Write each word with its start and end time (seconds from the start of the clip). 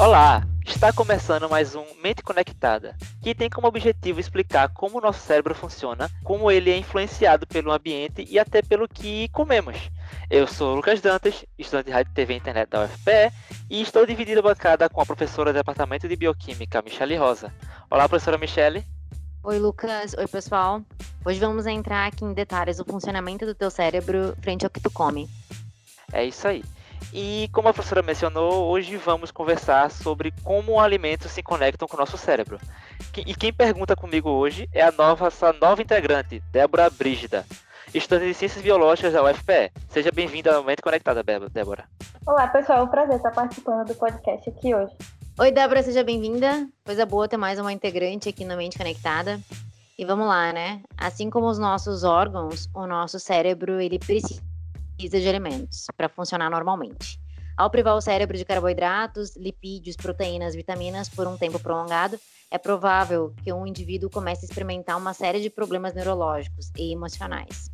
Olá! 0.00 0.42
Está 0.64 0.90
começando 0.94 1.46
mais 1.46 1.74
um 1.74 1.84
Mente 2.02 2.22
Conectada, 2.22 2.96
que 3.20 3.34
tem 3.34 3.50
como 3.50 3.66
objetivo 3.66 4.18
explicar 4.18 4.70
como 4.70 4.96
o 4.96 5.00
nosso 5.02 5.20
cérebro 5.20 5.54
funciona, 5.54 6.10
como 6.24 6.50
ele 6.50 6.70
é 6.70 6.78
influenciado 6.78 7.46
pelo 7.46 7.70
ambiente 7.70 8.26
e 8.26 8.38
até 8.38 8.62
pelo 8.62 8.88
que 8.88 9.28
comemos. 9.28 9.76
Eu 10.30 10.46
sou 10.46 10.74
Lucas 10.74 11.02
Dantas, 11.02 11.44
estudante 11.58 11.88
de 11.88 11.92
Rádio 11.92 12.14
TV 12.14 12.32
e 12.32 12.36
Internet 12.38 12.70
da 12.70 12.86
UFPE, 12.86 13.30
e 13.68 13.82
estou 13.82 14.06
dividido 14.06 14.40
a 14.40 14.44
bancada 14.44 14.88
com 14.88 15.02
a 15.02 15.06
professora 15.06 15.52
do 15.52 15.56
Departamento 15.56 16.08
de 16.08 16.16
Bioquímica, 16.16 16.80
Michele 16.80 17.16
Rosa. 17.16 17.52
Olá, 17.90 18.08
professora 18.08 18.38
Michele. 18.38 18.82
Oi, 19.44 19.58
Lucas. 19.58 20.14
Oi, 20.16 20.26
pessoal. 20.26 20.80
Hoje 21.26 21.38
vamos 21.38 21.66
entrar 21.66 22.06
aqui 22.06 22.24
em 22.24 22.32
detalhes 22.32 22.78
do 22.78 22.86
funcionamento 22.86 23.44
do 23.44 23.54
teu 23.54 23.70
cérebro 23.70 24.34
frente 24.40 24.64
ao 24.64 24.70
que 24.70 24.80
tu 24.80 24.90
come. 24.90 25.28
É 26.10 26.24
isso 26.24 26.48
aí. 26.48 26.64
E 27.12 27.48
como 27.52 27.68
a 27.68 27.74
professora 27.74 28.02
mencionou, 28.02 28.68
hoje 28.68 28.96
vamos 28.96 29.30
conversar 29.30 29.90
sobre 29.90 30.32
como 30.44 30.78
alimentos 30.78 31.32
se 31.32 31.42
conectam 31.42 31.88
com 31.88 31.96
o 31.96 32.00
nosso 32.00 32.16
cérebro. 32.16 32.58
E 33.16 33.34
quem 33.34 33.52
pergunta 33.52 33.96
comigo 33.96 34.30
hoje 34.30 34.68
é 34.72 34.82
a 34.82 34.92
nova, 34.92 35.26
essa 35.26 35.52
nova 35.52 35.82
integrante, 35.82 36.40
Débora 36.52 36.88
Brígida, 36.88 37.44
estudante 37.92 38.26
de 38.26 38.34
Ciências 38.34 38.62
Biológicas 38.62 39.12
da 39.12 39.24
UFPE. 39.24 39.72
Seja 39.88 40.12
bem-vinda 40.12 40.54
ao 40.54 40.62
Mente 40.62 40.82
Conectada, 40.82 41.22
Débora. 41.22 41.84
Olá, 42.26 42.46
pessoal. 42.46 42.80
É 42.80 42.82
um 42.82 42.88
prazer 42.88 43.16
estar 43.16 43.32
participando 43.32 43.88
do 43.88 43.94
podcast 43.94 44.48
aqui 44.48 44.74
hoje. 44.74 44.94
Oi, 45.38 45.50
Débora, 45.50 45.82
seja 45.82 46.04
bem-vinda. 46.04 46.68
Coisa 46.84 47.04
boa 47.04 47.26
ter 47.26 47.36
mais 47.36 47.58
uma 47.58 47.72
integrante 47.72 48.28
aqui 48.28 48.44
no 48.44 48.56
Mente 48.56 48.78
Conectada. 48.78 49.40
E 49.98 50.04
vamos 50.04 50.26
lá, 50.26 50.52
né? 50.52 50.80
Assim 50.96 51.28
como 51.28 51.46
os 51.48 51.58
nossos 51.58 52.04
órgãos, 52.04 52.68
o 52.74 52.86
nosso 52.86 53.18
cérebro, 53.18 53.80
ele 53.80 53.98
precisa 53.98 54.40
de 55.08 55.28
alimentos 55.28 55.86
para 55.96 56.08
funcionar 56.08 56.50
normalmente. 56.50 57.18
Ao 57.56 57.70
privar 57.70 57.94
o 57.94 58.00
cérebro 58.00 58.36
de 58.36 58.44
carboidratos, 58.44 59.36
lipídios, 59.36 59.96
proteínas, 59.96 60.54
vitaminas 60.54 61.08
por 61.08 61.26
um 61.26 61.36
tempo 61.36 61.58
prolongado, 61.58 62.18
é 62.50 62.58
provável 62.58 63.32
que 63.44 63.52
um 63.52 63.66
indivíduo 63.66 64.10
comece 64.10 64.44
a 64.44 64.48
experimentar 64.48 64.96
uma 64.96 65.14
série 65.14 65.40
de 65.40 65.50
problemas 65.50 65.94
neurológicos 65.94 66.70
e 66.76 66.92
emocionais. 66.92 67.70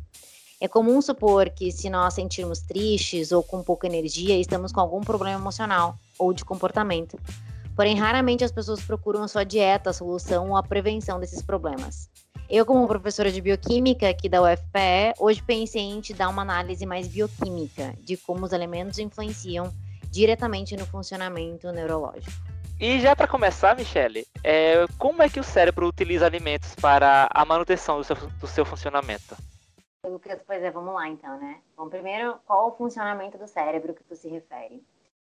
É 0.59 0.67
comum 0.67 1.01
supor 1.01 1.49
que, 1.49 1.71
se 1.71 1.89
nós 1.89 2.15
sentirmos 2.15 2.61
tristes 2.61 3.31
ou 3.31 3.43
com 3.43 3.63
pouca 3.63 3.87
energia, 3.87 4.39
estamos 4.39 4.71
com 4.71 4.79
algum 4.79 5.01
problema 5.01 5.39
emocional 5.39 5.97
ou 6.17 6.33
de 6.33 6.43
comportamento. 6.43 7.17
Porém, 7.75 7.95
raramente 7.95 8.43
as 8.43 8.51
pessoas 8.51 8.81
procuram 8.81 9.23
a 9.23 9.27
sua 9.27 9.43
dieta, 9.43 9.91
a 9.91 9.93
solução 9.93 10.49
ou 10.49 10.57
a 10.57 10.63
prevenção 10.63 11.19
desses 11.19 11.43
problemas. 11.43 12.09
Eu, 12.49 12.65
como 12.65 12.87
professora 12.87 13.29
de 13.29 13.41
bioquímica 13.41 14.07
aqui 14.07 14.29
da 14.29 14.41
UFPE, 14.41 15.15
hoje 15.19 15.43
pensei 15.43 15.81
em 15.81 15.99
te 15.99 16.13
dar 16.13 16.29
uma 16.29 16.43
análise 16.43 16.85
mais 16.85 17.05
bioquímica 17.05 17.93
de 17.99 18.15
como 18.15 18.45
os 18.45 18.53
alimentos 18.53 18.97
influenciam 18.99 19.69
diretamente 20.09 20.77
no 20.77 20.85
funcionamento 20.85 21.69
neurológico. 21.73 22.31
E 22.79 23.01
já 23.01 23.13
para 23.17 23.27
começar, 23.27 23.75
Michele, 23.75 24.25
é, 24.45 24.85
como 24.97 25.21
é 25.21 25.27
que 25.27 25.41
o 25.41 25.43
cérebro 25.43 25.89
utiliza 25.89 26.25
alimentos 26.25 26.73
para 26.75 27.27
a 27.33 27.43
manutenção 27.43 27.97
do 27.97 28.05
seu, 28.05 28.15
do 28.15 28.47
seu 28.47 28.63
funcionamento? 28.63 29.35
Lucas, 30.05 30.39
pois 30.47 30.63
é, 30.63 30.71
vamos 30.71 30.93
lá 30.93 31.05
então, 31.09 31.37
né? 31.37 31.57
Bom, 31.75 31.89
primeiro, 31.89 32.35
qual 32.45 32.69
o 32.69 32.77
funcionamento 32.77 33.37
do 33.37 33.47
cérebro 33.47 33.93
que 33.93 34.05
tu 34.05 34.15
se 34.15 34.29
refere? 34.29 34.81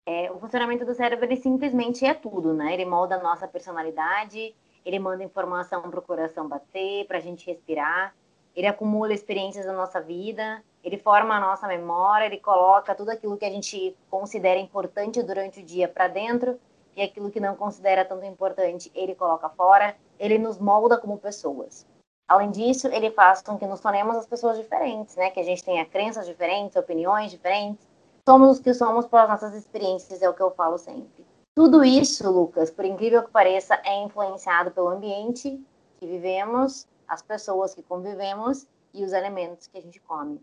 É, 0.04 0.30
o 0.30 0.38
funcionamento 0.38 0.84
do 0.84 0.94
cérebro, 0.94 1.24
ele 1.24 1.36
simplesmente 1.36 2.04
é 2.04 2.12
tudo, 2.12 2.52
né? 2.52 2.74
Ele 2.74 2.84
molda 2.84 3.14
a 3.14 3.22
nossa 3.22 3.48
personalidade, 3.48 4.54
ele 4.86 5.00
manda 5.00 5.24
informação 5.24 5.82
para 5.82 5.98
o 5.98 6.02
coração 6.02 6.48
bater, 6.48 7.06
para 7.06 7.18
a 7.18 7.20
gente 7.20 7.44
respirar, 7.44 8.14
ele 8.54 8.68
acumula 8.68 9.12
experiências 9.12 9.66
da 9.66 9.72
nossa 9.72 10.00
vida, 10.00 10.62
ele 10.82 10.96
forma 10.96 11.34
a 11.34 11.40
nossa 11.40 11.66
memória, 11.66 12.26
ele 12.26 12.38
coloca 12.38 12.94
tudo 12.94 13.10
aquilo 13.10 13.36
que 13.36 13.44
a 13.44 13.50
gente 13.50 13.96
considera 14.08 14.60
importante 14.60 15.20
durante 15.22 15.60
o 15.60 15.64
dia 15.64 15.88
para 15.88 16.06
dentro 16.06 16.58
e 16.94 17.02
aquilo 17.02 17.30
que 17.30 17.40
não 17.40 17.56
considera 17.56 18.04
tanto 18.04 18.24
importante 18.24 18.90
ele 18.94 19.14
coloca 19.14 19.48
fora, 19.50 19.96
ele 20.18 20.38
nos 20.38 20.58
molda 20.58 20.96
como 20.96 21.18
pessoas. 21.18 21.84
Além 22.28 22.50
disso, 22.50 22.86
ele 22.88 23.10
faz 23.10 23.42
com 23.42 23.58
que 23.58 23.66
nos 23.66 23.80
tornemos 23.80 24.16
as 24.16 24.26
pessoas 24.26 24.56
diferentes, 24.56 25.14
né? 25.16 25.30
Que 25.30 25.40
a 25.40 25.44
gente 25.44 25.64
tenha 25.64 25.84
crenças 25.84 26.26
diferentes, 26.26 26.76
opiniões 26.76 27.30
diferentes. 27.30 27.86
Somos 28.24 28.56
os 28.56 28.60
que 28.60 28.72
somos 28.72 29.06
pelas 29.06 29.28
nossas 29.28 29.54
experiências, 29.54 30.22
é 30.22 30.28
o 30.28 30.34
que 30.34 30.42
eu 30.42 30.50
falo 30.50 30.78
sempre. 30.78 31.24
Tudo 31.56 31.82
isso, 31.82 32.30
Lucas, 32.30 32.70
por 32.70 32.84
incrível 32.84 33.22
que 33.22 33.30
pareça, 33.30 33.80
é 33.82 34.04
influenciado 34.04 34.70
pelo 34.72 34.88
ambiente 34.88 35.58
que 35.98 36.06
vivemos, 36.06 36.86
as 37.08 37.22
pessoas 37.22 37.74
que 37.74 37.82
convivemos 37.82 38.66
e 38.92 39.02
os 39.02 39.14
alimentos 39.14 39.66
que 39.66 39.78
a 39.78 39.80
gente 39.80 39.98
come. 40.00 40.38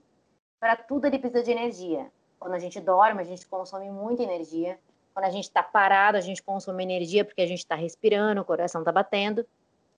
Para 0.60 0.76
tudo 0.76 1.06
ele 1.06 1.20
precisa 1.20 1.44
de 1.44 1.52
energia. 1.52 2.12
Quando 2.40 2.56
a 2.56 2.60
gente 2.60 2.82
dorme, 2.82 3.22
a 3.22 3.24
gente 3.24 3.46
consome 3.46 3.92
muita 3.92 4.24
energia. 4.24 4.80
Quando 5.14 5.26
a 5.26 5.30
gente 5.30 5.44
está 5.44 5.62
parado, 5.62 6.18
a 6.18 6.22
gente 6.22 6.42
consome 6.42 6.84
energia 6.84 7.24
porque 7.24 7.44
a 7.44 7.48
gente 7.48 7.60
está 7.60 7.76
respirando, 7.76 8.42
o 8.42 8.46
coração 8.46 8.82
está 8.82 8.92
batendo. 8.92 9.46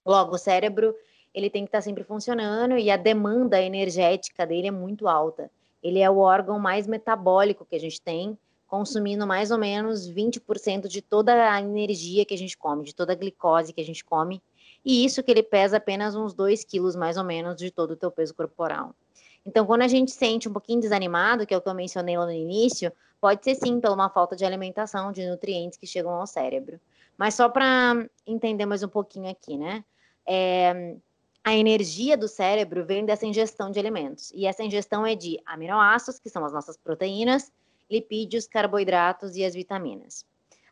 Logo, 0.06 0.36
o 0.36 0.38
cérebro 0.38 0.94
ele 1.34 1.50
tem 1.50 1.64
que 1.64 1.70
estar 1.70 1.78
tá 1.78 1.82
sempre 1.82 2.04
funcionando 2.04 2.78
e 2.78 2.92
a 2.92 2.98
demanda 2.98 3.62
energética 3.62 4.46
dele 4.46 4.68
é 4.68 4.72
muito 4.72 5.08
alta. 5.08 5.50
Ele 5.82 6.00
é 6.02 6.10
o 6.10 6.18
órgão 6.18 6.60
mais 6.60 6.86
metabólico 6.88 7.64
que 7.64 7.78
a 7.78 7.80
gente 7.80 8.02
tem 8.02 8.38
consumindo 8.68 9.26
mais 9.28 9.52
ou 9.52 9.58
menos 9.58 10.10
20% 10.10 10.88
de 10.88 11.02
toda 11.02 11.54
a 11.54 11.62
energia 11.62 12.26
que 12.26 12.34
a 12.34 12.38
gente 12.38 12.58
come, 12.58 12.84
de 12.84 12.96
toda 12.96 13.14
a 13.14 13.16
glicose 13.16 13.74
que 13.74 13.82
a 13.82 13.86
gente 13.86 14.04
come, 14.04 14.42
e 14.84 15.04
isso 15.04 15.24
que 15.24 15.32
ele 15.32 15.44
pesa 15.44 15.78
apenas 15.78 16.16
uns 16.16 16.34
2 16.34 16.64
quilos 16.64 16.96
mais 16.96 17.18
ou 17.18 17.24
menos 17.24 17.56
de 17.58 17.72
todo 17.72 17.92
o 17.92 17.96
teu 17.96 18.12
peso 18.12 18.34
corporal. 18.34 18.94
Então, 19.46 19.66
quando 19.66 19.84
a 19.84 19.88
gente 19.88 20.12
sente 20.12 20.50
um 20.50 20.54
pouquinho 20.54 20.80
desanimado, 20.80 21.46
que 21.46 21.54
é 21.54 21.58
o 21.58 21.62
que 21.62 21.70
eu 21.70 21.74
mencionei 21.74 22.18
lá 22.18 22.26
no 22.26 22.32
início, 22.32 22.92
pode 23.22 23.44
ser 23.44 23.56
sim 23.56 23.80
pela 23.80 23.94
uma 23.94 24.10
falta 24.10 24.36
de 24.36 24.44
alimentação, 24.44 25.12
de 25.12 25.28
nutrientes 25.28 25.78
que 25.78 25.86
chegam 25.86 26.12
ao 26.12 26.26
cérebro. 26.26 26.80
Mas 27.18 27.36
só 27.36 27.48
para 27.48 28.08
entender 28.26 28.66
mais 28.66 28.84
um 28.84 28.88
pouquinho 28.88 29.30
aqui, 29.30 29.58
né? 29.58 29.84
É, 30.28 30.96
a 31.44 31.56
energia 31.56 32.18
do 32.18 32.28
cérebro 32.28 32.84
vem 32.84 33.06
dessa 33.06 33.26
ingestão 33.26 33.70
de 33.70 33.80
alimentos. 33.80 34.32
E 34.34 34.48
essa 34.48 34.64
ingestão 34.64 35.06
é 35.06 35.14
de 35.14 35.40
aminoácidos, 35.46 36.20
que 36.20 36.30
são 36.30 36.44
as 36.44 36.52
nossas 36.52 36.76
proteínas, 36.76 37.52
lipídios, 37.90 38.48
carboidratos 38.48 39.36
e 39.36 39.44
as 39.44 39.54
vitaminas. 39.54 40.26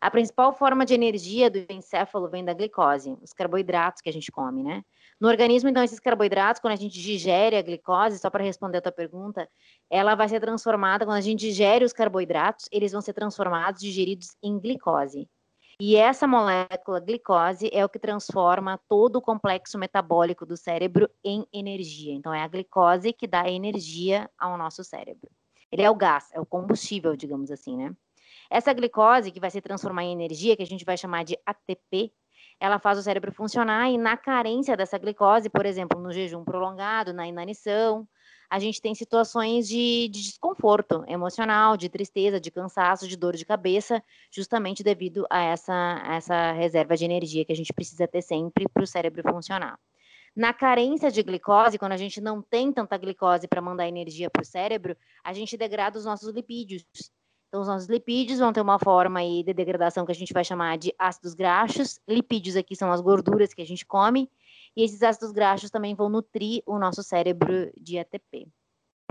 A 0.03 0.11
principal 0.11 0.51
forma 0.51 0.85
de 0.85 0.93
energia 0.93 1.49
do 1.49 1.59
encéfalo 1.69 2.27
vem 2.27 2.43
da 2.43 2.53
glicose, 2.53 3.17
os 3.21 3.31
carboidratos 3.31 4.01
que 4.01 4.09
a 4.09 4.13
gente 4.13 4.29
come, 4.31 4.61
né? 4.61 4.83
No 5.17 5.29
organismo, 5.29 5.69
então, 5.69 5.81
esses 5.81 5.99
carboidratos, 5.99 6.59
quando 6.59 6.73
a 6.73 6.77
gente 6.77 6.99
digere 6.99 7.55
a 7.55 7.61
glicose, 7.61 8.19
só 8.19 8.29
para 8.29 8.43
responder 8.43 8.79
a 8.79 8.81
tua 8.81 8.91
pergunta, 8.91 9.47
ela 9.89 10.13
vai 10.15 10.27
ser 10.27 10.41
transformada, 10.41 11.05
quando 11.05 11.17
a 11.17 11.21
gente 11.21 11.39
digere 11.39 11.85
os 11.85 11.93
carboidratos, 11.93 12.67
eles 12.69 12.91
vão 12.91 12.99
ser 12.99 13.13
transformados, 13.13 13.81
digeridos 13.81 14.35
em 14.43 14.59
glicose. 14.59 15.29
E 15.79 15.95
essa 15.95 16.27
molécula 16.27 16.99
glicose 16.99 17.69
é 17.71 17.85
o 17.85 17.89
que 17.89 17.97
transforma 17.97 18.77
todo 18.89 19.15
o 19.15 19.21
complexo 19.21 19.77
metabólico 19.77 20.45
do 20.45 20.57
cérebro 20.57 21.09
em 21.23 21.47
energia. 21.53 22.13
Então, 22.13 22.33
é 22.33 22.41
a 22.41 22.47
glicose 22.49 23.13
que 23.13 23.25
dá 23.25 23.49
energia 23.49 24.29
ao 24.37 24.57
nosso 24.57 24.83
cérebro. 24.83 25.31
Ele 25.73 25.81
é 25.81 25.89
o 25.89 25.95
gás, 25.95 26.29
é 26.31 26.39
o 26.39 26.45
combustível, 26.45 27.15
digamos 27.15 27.49
assim, 27.49 27.75
né? 27.75 27.95
Essa 28.47 28.71
glicose, 28.71 29.31
que 29.31 29.39
vai 29.39 29.49
se 29.49 29.59
transformar 29.59 30.03
em 30.03 30.11
energia, 30.11 30.55
que 30.55 30.61
a 30.61 30.67
gente 30.67 30.85
vai 30.85 30.95
chamar 30.95 31.23
de 31.23 31.35
ATP, 31.43 32.13
ela 32.59 32.77
faz 32.77 32.99
o 32.99 33.01
cérebro 33.01 33.31
funcionar 33.31 33.89
e 33.89 33.97
na 33.97 34.15
carência 34.15 34.77
dessa 34.77 34.99
glicose, 34.99 35.49
por 35.49 35.65
exemplo, 35.65 35.99
no 35.99 36.13
jejum 36.13 36.43
prolongado, 36.43 37.11
na 37.11 37.27
inanição, 37.27 38.07
a 38.51 38.59
gente 38.59 38.79
tem 38.79 38.93
situações 38.93 39.67
de, 39.67 40.09
de, 40.09 40.21
desconforto 40.21 41.03
emocional, 41.07 41.75
de 41.75 41.89
tristeza, 41.89 42.39
de 42.39 42.51
cansaço, 42.51 43.07
de 43.07 43.17
dor 43.17 43.35
de 43.35 43.43
cabeça, 43.43 43.99
justamente 44.29 44.83
devido 44.83 45.25
a 45.27 45.41
essa, 45.41 46.03
a 46.03 46.15
essa 46.17 46.51
reserva 46.51 46.95
de 46.95 47.03
energia 47.03 47.43
que 47.43 47.51
a 47.51 47.55
gente 47.55 47.73
precisa 47.73 48.07
ter 48.07 48.21
sempre 48.21 48.69
para 48.71 48.83
o 48.83 48.87
cérebro 48.87 49.23
funcionar. 49.27 49.79
Na 50.35 50.51
carência 50.51 51.11
de 51.11 51.21
glicose, 51.21 51.77
quando 51.77 51.91
a 51.91 51.97
gente 51.97 52.19
não 52.19 52.41
tem 52.41 52.71
tanta 52.71 52.97
glicose 52.97 53.47
para 53.47 53.61
mandar 53.61 53.87
energia 53.87 54.31
para 54.31 54.41
o 54.41 54.45
cérebro, 54.45 54.97
a 55.23 55.31
gente 55.31 55.55
degrada 55.55 55.99
os 55.99 56.05
nossos 56.05 56.33
lipídios. 56.33 56.83
Então, 57.47 57.61
os 57.61 57.67
nossos 57.67 57.87
lipídios 57.87 58.39
vão 58.39 58.51
ter 58.51 58.61
uma 58.61 58.79
forma 58.79 59.19
aí 59.19 59.43
de 59.43 59.53
degradação 59.53 60.07
que 60.07 60.11
a 60.11 60.15
gente 60.15 60.33
vai 60.33 60.43
chamar 60.43 60.75
de 60.75 60.91
ácidos 60.97 61.35
graxos. 61.35 61.99
Lipídios 62.07 62.55
aqui 62.55 62.75
são 62.75 62.91
as 62.91 62.99
gorduras 62.99 63.53
que 63.53 63.61
a 63.61 63.65
gente 63.65 63.85
come. 63.85 64.27
E 64.75 64.83
esses 64.83 65.03
ácidos 65.03 65.31
graxos 65.31 65.69
também 65.69 65.93
vão 65.93 66.09
nutrir 66.09 66.63
o 66.65 66.79
nosso 66.79 67.03
cérebro 67.03 67.71
de 67.79 67.99
ATP. 67.99 68.47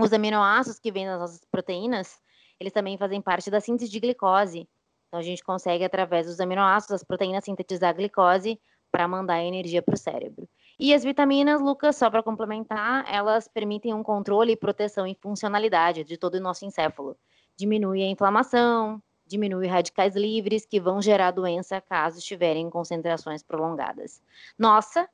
Os 0.01 0.11
aminoácidos 0.11 0.77
que 0.77 0.91
vêm 0.91 1.05
das 1.05 1.21
nossas 1.21 1.39
proteínas, 1.49 2.19
eles 2.59 2.73
também 2.73 2.97
fazem 2.97 3.21
parte 3.21 3.49
da 3.49 3.61
síntese 3.61 3.89
de 3.89 4.01
glicose. 4.01 4.67
Então, 5.07 5.21
a 5.21 5.23
gente 5.23 5.41
consegue, 5.41 5.85
através 5.85 6.25
dos 6.25 6.41
aminoácidos, 6.41 6.95
as 6.95 7.03
proteínas, 7.05 7.45
sintetizar 7.45 7.91
a 7.91 7.93
glicose 7.93 8.59
para 8.91 9.07
mandar 9.07 9.41
energia 9.41 9.81
para 9.81 9.95
o 9.95 9.97
cérebro. 9.97 10.49
E 10.79 10.93
as 10.93 11.03
vitaminas, 11.03 11.61
Lucas, 11.61 11.95
só 11.95 12.09
para 12.09 12.23
complementar, 12.23 13.05
elas 13.07 13.47
permitem 13.47 13.93
um 13.93 14.03
controle, 14.03 14.55
proteção 14.55 15.05
e 15.05 15.15
funcionalidade 15.15 16.03
de 16.03 16.17
todo 16.17 16.35
o 16.35 16.41
nosso 16.41 16.65
encéfalo. 16.65 17.15
Diminui 17.55 18.01
a 18.01 18.07
inflamação, 18.07 19.01
diminui 19.25 19.67
radicais 19.67 20.15
livres 20.15 20.65
que 20.65 20.79
vão 20.79 21.01
gerar 21.01 21.31
doença 21.31 21.79
caso 21.79 22.17
estiverem 22.17 22.65
em 22.65 22.69
concentrações 22.69 23.43
prolongadas. 23.43 24.21
Nossa, 24.57 25.07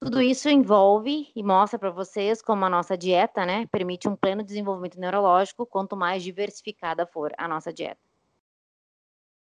tudo 0.00 0.20
isso 0.20 0.48
envolve 0.48 1.30
e 1.34 1.42
mostra 1.42 1.78
para 1.78 1.90
vocês 1.90 2.42
como 2.42 2.64
a 2.64 2.70
nossa 2.70 2.96
dieta, 2.96 3.46
né, 3.46 3.66
permite 3.66 4.08
um 4.08 4.16
pleno 4.16 4.42
desenvolvimento 4.42 4.98
neurológico 4.98 5.64
quanto 5.64 5.96
mais 5.96 6.22
diversificada 6.22 7.06
for 7.06 7.32
a 7.38 7.48
nossa 7.48 7.72
dieta. 7.72 8.00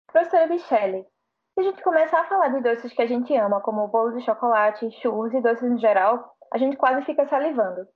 Professora 0.07 0.47
Michele, 0.47 1.07
Se 1.55 1.61
a 1.61 1.63
gente 1.65 1.83
começar 1.83 2.21
a 2.21 2.29
falar 2.29 2.49
de 2.49 2.63
doces 2.63 2.93
que 2.93 3.03
a 3.03 3.07
gente 3.07 3.35
ama, 3.37 3.61
como 3.61 3.87
bolo 3.89 4.17
de 4.17 4.25
chocolate, 4.25 4.91
churros 5.03 5.35
e 5.35 5.41
doces 5.41 5.71
em 5.71 5.79
geral, 5.79 6.35
a 6.53 6.57
gente 6.57 6.77
quase 6.77 7.05
fica 7.05 7.29
salivando. 7.29 7.87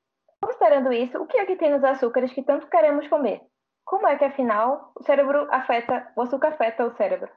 Considerando 0.40 0.92
isso, 0.92 1.18
o 1.18 1.26
que 1.26 1.38
é 1.38 1.46
que 1.46 1.56
tem 1.56 1.70
nos 1.70 1.82
açúcares 1.82 2.32
que 2.32 2.42
tanto 2.42 2.68
queremos 2.68 3.08
comer? 3.08 3.40
Como 3.84 4.06
é 4.06 4.16
que, 4.18 4.24
afinal, 4.24 4.92
o 4.94 5.02
cérebro 5.04 5.48
afeta, 5.50 6.12
o 6.14 6.20
açúcar 6.20 6.48
afeta 6.48 6.84
o 6.84 6.94
cérebro? 6.96 7.30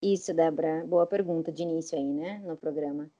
Isso, 0.00 0.32
Débora. 0.32 0.84
Boa 0.86 1.06
pergunta 1.06 1.50
de 1.50 1.64
início 1.64 1.98
aí, 1.98 2.12
né, 2.12 2.40
no 2.44 2.56
programa. 2.56 3.10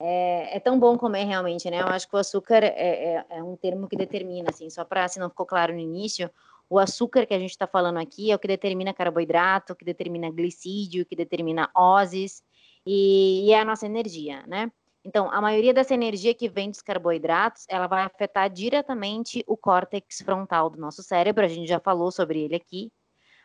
É, 0.00 0.56
é, 0.56 0.60
tão 0.60 0.78
bom 0.78 0.96
comer 0.96 1.24
realmente, 1.24 1.68
né? 1.68 1.80
Eu 1.80 1.88
acho 1.88 2.08
que 2.08 2.14
o 2.14 2.18
açúcar 2.18 2.62
é, 2.62 3.16
é, 3.16 3.26
é 3.30 3.42
um 3.42 3.56
termo 3.56 3.88
que 3.88 3.96
determina, 3.96 4.50
assim, 4.50 4.70
só 4.70 4.84
para 4.84 5.08
se 5.08 5.18
não 5.18 5.28
ficou 5.28 5.44
claro 5.44 5.72
no 5.72 5.80
início, 5.80 6.30
o 6.70 6.78
açúcar 6.78 7.26
que 7.26 7.34
a 7.34 7.38
gente 7.38 7.50
está 7.50 7.66
falando 7.66 7.98
aqui 7.98 8.30
é 8.30 8.34
o 8.34 8.38
que 8.38 8.48
determina 8.48 8.92
carboidrato, 8.92 9.74
que 9.74 9.84
determina 9.84 10.30
glicídio, 10.30 11.06
que 11.06 11.16
determina 11.16 11.70
oses 11.74 12.42
e, 12.84 13.46
e 13.46 13.52
é 13.52 13.60
a 13.60 13.64
nossa 13.64 13.86
energia, 13.86 14.44
né? 14.46 14.70
Então, 15.04 15.30
a 15.32 15.40
maioria 15.40 15.72
dessa 15.72 15.94
energia 15.94 16.34
que 16.34 16.48
vem 16.48 16.70
dos 16.70 16.82
carboidratos, 16.82 17.64
ela 17.68 17.86
vai 17.86 18.02
afetar 18.02 18.50
diretamente 18.50 19.42
o 19.46 19.56
córtex 19.56 20.20
frontal 20.22 20.68
do 20.68 20.78
nosso 20.78 21.02
cérebro, 21.02 21.44
a 21.44 21.48
gente 21.48 21.68
já 21.68 21.80
falou 21.80 22.10
sobre 22.10 22.40
ele 22.42 22.54
aqui, 22.54 22.92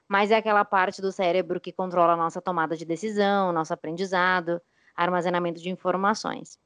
mas 0.08 0.32
é 0.32 0.36
aquela 0.36 0.66
parte 0.66 1.02
do 1.02 1.12
cérebro 1.12 1.62
que 1.62 1.72
controla 1.72 2.14
a 2.14 2.18
nossa 2.18 2.42
tomada 2.42 2.76
de 2.76 2.86
decisão, 2.86 3.54
nosso 3.54 3.74
aprendizado, 3.74 4.62
armazenamento 4.96 5.62
de 5.62 5.70
informações. 5.70 6.60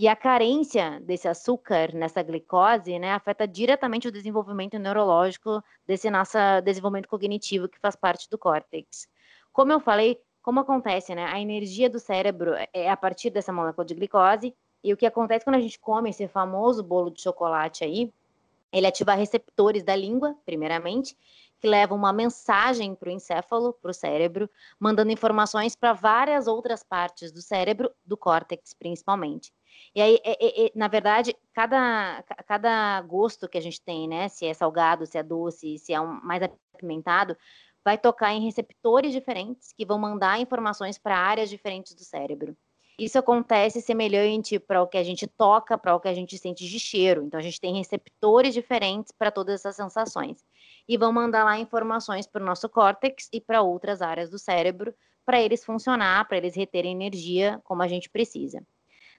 E 0.00 0.06
a 0.06 0.14
carência 0.14 1.00
desse 1.00 1.26
açúcar, 1.26 1.92
nessa 1.92 2.22
glicose, 2.22 3.00
né, 3.00 3.14
afeta 3.14 3.48
diretamente 3.48 4.06
o 4.06 4.12
desenvolvimento 4.12 4.78
neurológico 4.78 5.60
desse 5.84 6.08
nosso 6.08 6.38
desenvolvimento 6.62 7.08
cognitivo 7.08 7.68
que 7.68 7.80
faz 7.80 7.96
parte 7.96 8.30
do 8.30 8.38
córtex. 8.38 9.08
Como 9.52 9.72
eu 9.72 9.80
falei, 9.80 10.20
como 10.40 10.60
acontece, 10.60 11.16
né? 11.16 11.24
A 11.24 11.40
energia 11.40 11.90
do 11.90 11.98
cérebro 11.98 12.52
é 12.72 12.88
a 12.88 12.96
partir 12.96 13.30
dessa 13.30 13.52
molécula 13.52 13.84
de 13.84 13.96
glicose, 13.96 14.54
e 14.84 14.92
o 14.92 14.96
que 14.96 15.04
acontece 15.04 15.44
quando 15.44 15.56
a 15.56 15.60
gente 15.60 15.80
come 15.80 16.10
esse 16.10 16.28
famoso 16.28 16.80
bolo 16.84 17.10
de 17.10 17.20
chocolate 17.20 17.82
aí, 17.82 18.12
ele 18.72 18.86
ativa 18.86 19.14
receptores 19.14 19.82
da 19.82 19.96
língua, 19.96 20.36
primeiramente, 20.46 21.16
que 21.60 21.68
levam 21.68 21.96
uma 21.96 22.12
mensagem 22.12 22.94
para 22.94 23.08
o 23.08 23.12
encéfalo, 23.12 23.72
para 23.72 23.90
o 23.90 23.94
cérebro, 23.94 24.48
mandando 24.78 25.12
informações 25.12 25.74
para 25.74 25.92
várias 25.92 26.46
outras 26.46 26.82
partes 26.82 27.32
do 27.32 27.42
cérebro, 27.42 27.90
do 28.04 28.16
córtex 28.16 28.74
principalmente. 28.74 29.52
E 29.94 30.00
aí, 30.00 30.18
é, 30.24 30.44
é, 30.44 30.66
é, 30.66 30.72
na 30.74 30.88
verdade, 30.88 31.36
cada, 31.52 32.22
cada 32.46 33.00
gosto 33.02 33.48
que 33.48 33.58
a 33.58 33.60
gente 33.60 33.80
tem, 33.80 34.08
né? 34.08 34.28
Se 34.28 34.46
é 34.46 34.54
salgado, 34.54 35.06
se 35.06 35.18
é 35.18 35.22
doce, 35.22 35.78
se 35.78 35.92
é 35.92 36.00
um 36.00 36.20
mais 36.22 36.42
apimentado, 36.42 37.36
vai 37.84 37.96
tocar 37.96 38.32
em 38.34 38.44
receptores 38.44 39.12
diferentes 39.12 39.72
que 39.72 39.84
vão 39.86 39.98
mandar 39.98 40.40
informações 40.40 40.98
para 40.98 41.16
áreas 41.16 41.48
diferentes 41.48 41.94
do 41.94 42.04
cérebro. 42.04 42.56
Isso 42.98 43.16
acontece 43.16 43.80
semelhante 43.80 44.58
para 44.58 44.82
o 44.82 44.86
que 44.88 44.98
a 44.98 45.04
gente 45.04 45.24
toca, 45.26 45.78
para 45.78 45.94
o 45.94 46.00
que 46.00 46.08
a 46.08 46.14
gente 46.14 46.36
sente 46.36 46.66
de 46.66 46.80
cheiro. 46.80 47.22
Então, 47.24 47.38
a 47.38 47.42
gente 47.42 47.60
tem 47.60 47.76
receptores 47.76 48.52
diferentes 48.52 49.12
para 49.16 49.30
todas 49.30 49.54
essas 49.60 49.76
sensações. 49.76 50.44
E 50.88 50.96
vão 50.96 51.12
mandar 51.12 51.44
lá 51.44 51.58
informações 51.58 52.26
para 52.26 52.42
o 52.42 52.46
nosso 52.46 52.68
córtex 52.68 53.28
e 53.32 53.40
para 53.40 53.62
outras 53.62 54.00
áreas 54.00 54.30
do 54.30 54.38
cérebro, 54.38 54.94
para 55.24 55.40
eles 55.40 55.64
funcionar, 55.64 56.26
para 56.26 56.38
eles 56.38 56.56
reterem 56.56 56.92
energia 56.92 57.60
como 57.64 57.82
a 57.82 57.88
gente 57.88 58.08
precisa 58.08 58.64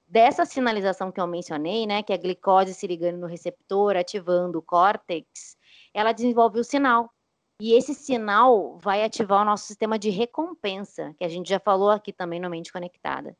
dessa 0.09 0.43
sinalização 0.43 1.11
que 1.11 1.21
eu 1.21 1.27
mencionei, 1.27 1.85
né, 1.85 2.01
que 2.01 2.11
é 2.11 2.15
a 2.15 2.19
glicose 2.19 2.73
se 2.73 2.87
ligando 2.87 3.19
no 3.19 3.27
receptor, 3.27 3.95
ativando 3.95 4.57
o 4.57 4.61
córtex, 4.61 5.55
ela 5.93 6.11
desenvolve 6.11 6.59
o 6.59 6.63
sinal. 6.63 7.13
E 7.61 7.73
esse 7.73 7.93
sinal 7.93 8.77
vai 8.79 9.03
ativar 9.03 9.41
o 9.41 9.45
nosso 9.45 9.65
sistema 9.65 9.99
de 9.99 10.09
recompensa, 10.09 11.13
que 11.17 11.23
a 11.23 11.29
gente 11.29 11.49
já 11.49 11.59
falou 11.59 11.89
aqui 11.89 12.11
também 12.11 12.39
no 12.39 12.49
Mente 12.49 12.71
Conectada. 12.71 13.37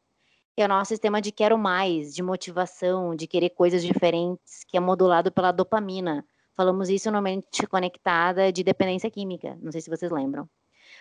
Que 0.56 0.62
é 0.62 0.66
o 0.66 0.68
nosso 0.68 0.90
sistema 0.90 1.22
de 1.22 1.32
quero 1.32 1.58
mais, 1.58 2.14
de 2.14 2.22
motivação, 2.22 3.16
de 3.16 3.26
querer 3.26 3.50
coisas 3.52 3.82
diferentes, 3.82 4.64
que 4.68 4.76
é 4.76 4.80
modulado 4.80 5.32
pela 5.32 5.54
dopamina. 5.54 6.26
Falamos 6.60 6.90
isso 6.90 7.10
no 7.10 7.22
Mente 7.22 7.66
Conectada 7.68 8.52
de 8.52 8.66
dependência 8.66 9.10
química, 9.10 9.58
não 9.62 9.72
sei 9.72 9.80
se 9.80 9.90
vocês 9.90 10.12
lembram. 10.12 10.46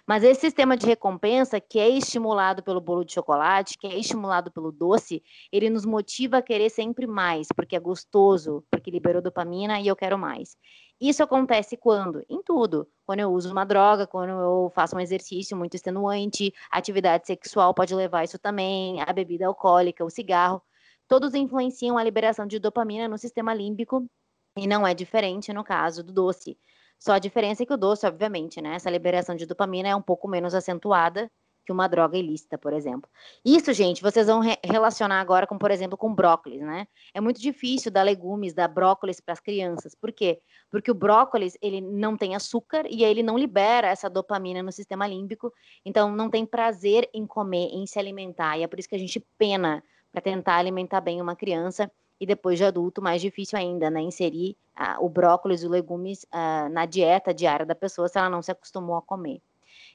Mas 0.06 0.22
esse 0.22 0.42
sistema 0.42 0.76
de 0.76 0.86
recompensa, 0.86 1.58
que 1.58 1.80
é 1.80 1.88
estimulado 1.88 2.62
pelo 2.62 2.80
bolo 2.80 3.04
de 3.04 3.14
chocolate, 3.14 3.76
que 3.76 3.88
é 3.88 3.98
estimulado 3.98 4.52
pelo 4.52 4.70
doce, 4.70 5.20
ele 5.50 5.68
nos 5.68 5.84
motiva 5.84 6.38
a 6.38 6.42
querer 6.42 6.70
sempre 6.70 7.08
mais, 7.08 7.48
porque 7.48 7.74
é 7.74 7.80
gostoso, 7.80 8.64
porque 8.70 8.88
liberou 8.88 9.20
dopamina 9.20 9.80
e 9.80 9.88
eu 9.88 9.96
quero 9.96 10.16
mais. 10.16 10.56
Isso 11.00 11.24
acontece 11.24 11.76
quando? 11.76 12.24
Em 12.28 12.40
tudo. 12.40 12.86
Quando 13.04 13.18
eu 13.18 13.32
uso 13.32 13.50
uma 13.50 13.64
droga, 13.64 14.06
quando 14.06 14.30
eu 14.30 14.70
faço 14.76 14.94
um 14.94 15.00
exercício 15.00 15.56
muito 15.56 15.74
extenuante, 15.74 16.54
atividade 16.70 17.26
sexual 17.26 17.74
pode 17.74 17.92
levar 17.96 18.22
isso 18.22 18.38
também, 18.38 19.02
a 19.02 19.12
bebida 19.12 19.48
alcoólica, 19.48 20.04
o 20.04 20.10
cigarro. 20.10 20.62
Todos 21.08 21.34
influenciam 21.34 21.98
a 21.98 22.04
liberação 22.04 22.46
de 22.46 22.60
dopamina 22.60 23.08
no 23.08 23.18
sistema 23.18 23.52
límbico 23.52 24.08
e 24.56 24.66
não 24.66 24.86
é 24.86 24.94
diferente 24.94 25.52
no 25.52 25.64
caso 25.64 26.02
do 26.02 26.12
doce. 26.12 26.58
Só 26.98 27.12
a 27.12 27.18
diferença 27.18 27.62
é 27.62 27.66
que 27.66 27.72
o 27.72 27.76
doce, 27.76 28.06
obviamente, 28.06 28.60
né? 28.60 28.74
Essa 28.74 28.90
liberação 28.90 29.36
de 29.36 29.46
dopamina 29.46 29.88
é 29.88 29.94
um 29.94 30.02
pouco 30.02 30.26
menos 30.26 30.54
acentuada 30.54 31.30
que 31.68 31.72
uma 31.72 31.86
droga 31.86 32.16
ilícita, 32.16 32.56
por 32.56 32.72
exemplo. 32.72 33.10
Isso, 33.44 33.74
gente, 33.74 34.00
vocês 34.00 34.26
vão 34.26 34.40
re 34.40 34.56
relacionar 34.64 35.20
agora 35.20 35.46
com, 35.46 35.58
por 35.58 35.70
exemplo, 35.70 35.98
com 35.98 36.14
brócolis, 36.14 36.62
né? 36.62 36.88
É 37.12 37.20
muito 37.20 37.42
difícil 37.42 37.92
dar 37.92 38.04
legumes, 38.04 38.54
dar 38.54 38.68
brócolis 38.68 39.20
para 39.20 39.34
as 39.34 39.40
crianças. 39.40 39.94
Por 39.94 40.10
quê? 40.10 40.40
Porque 40.70 40.90
o 40.90 40.94
brócolis, 40.94 41.58
ele 41.60 41.82
não 41.82 42.16
tem 42.16 42.34
açúcar 42.34 42.86
e 42.88 43.04
ele 43.04 43.22
não 43.22 43.36
libera 43.36 43.88
essa 43.88 44.08
dopamina 44.08 44.62
no 44.62 44.72
sistema 44.72 45.06
límbico, 45.06 45.52
então 45.84 46.10
não 46.10 46.30
tem 46.30 46.46
prazer 46.46 47.06
em 47.12 47.26
comer, 47.26 47.68
em 47.70 47.86
se 47.86 47.98
alimentar. 47.98 48.56
E 48.56 48.62
é 48.62 48.66
por 48.66 48.78
isso 48.78 48.88
que 48.88 48.96
a 48.96 48.98
gente 48.98 49.20
pena 49.36 49.84
para 50.10 50.22
tentar 50.22 50.56
alimentar 50.56 51.02
bem 51.02 51.20
uma 51.20 51.36
criança 51.36 51.92
e 52.20 52.26
depois 52.26 52.58
de 52.58 52.64
adulto, 52.64 53.00
mais 53.00 53.20
difícil 53.20 53.58
ainda, 53.58 53.90
né? 53.90 54.00
Inserir 54.00 54.56
ah, 54.74 54.98
o 55.00 55.08
brócolis 55.08 55.62
e 55.62 55.66
os 55.66 55.70
legumes 55.70 56.26
ah, 56.32 56.68
na 56.68 56.86
dieta 56.86 57.32
diária 57.32 57.64
da 57.64 57.74
pessoa 57.74 58.08
se 58.08 58.18
ela 58.18 58.30
não 58.30 58.42
se 58.42 58.50
acostumou 58.50 58.96
a 58.96 59.02
comer. 59.02 59.40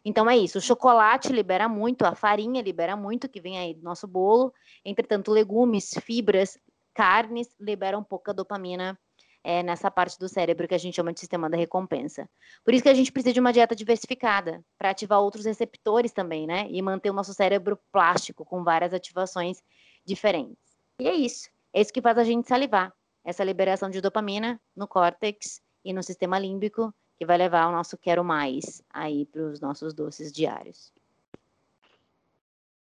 Então 0.05 0.29
é 0.29 0.37
isso, 0.37 0.57
o 0.57 0.61
chocolate 0.61 1.31
libera 1.31 1.69
muito, 1.69 2.05
a 2.05 2.13
farinha 2.13 2.61
libera 2.61 2.95
muito, 2.95 3.29
que 3.29 3.39
vem 3.39 3.57
aí 3.57 3.73
do 3.73 3.83
nosso 3.83 4.05
bolo. 4.05 4.53
Entretanto, 4.83 5.31
legumes, 5.31 5.93
fibras, 6.01 6.57
carnes 6.93 7.49
liberam 7.59 8.03
pouca 8.03 8.33
dopamina 8.33 8.99
é, 9.43 9.61
nessa 9.61 9.91
parte 9.91 10.17
do 10.17 10.29
cérebro 10.29 10.67
que 10.67 10.75
a 10.75 10.77
gente 10.77 10.95
chama 10.95 11.13
de 11.13 11.19
sistema 11.19 11.49
da 11.49 11.57
recompensa. 11.57 12.29
Por 12.63 12.73
isso 12.73 12.83
que 12.83 12.89
a 12.89 12.93
gente 12.93 13.11
precisa 13.11 13.33
de 13.33 13.39
uma 13.39 13.51
dieta 13.51 13.75
diversificada, 13.75 14.63
para 14.77 14.89
ativar 14.89 15.19
outros 15.19 15.45
receptores 15.45 16.11
também, 16.11 16.47
né? 16.47 16.67
E 16.69 16.81
manter 16.81 17.09
o 17.09 17.13
nosso 17.13 17.33
cérebro 17.33 17.77
plástico 17.91 18.45
com 18.45 18.63
várias 18.63 18.93
ativações 18.93 19.61
diferentes. 20.05 20.57
E 20.99 21.07
é 21.07 21.13
isso. 21.13 21.49
É 21.73 21.81
isso 21.81 21.91
que 21.91 22.01
faz 22.01 22.17
a 22.17 22.23
gente 22.23 22.47
salivar. 22.47 22.93
Essa 23.25 23.43
liberação 23.43 23.89
de 23.89 23.99
dopamina 23.99 24.59
no 24.75 24.87
córtex 24.87 25.61
e 25.83 25.91
no 25.91 26.03
sistema 26.03 26.37
límbico, 26.37 26.93
que 27.17 27.25
vai 27.25 27.37
levar 27.37 27.67
o 27.67 27.71
nosso 27.71 27.97
quero 27.97 28.23
mais 28.23 28.83
aí 28.89 29.25
para 29.25 29.41
os 29.41 29.59
nossos 29.59 29.93
doces 29.93 30.31
diários. 30.31 30.93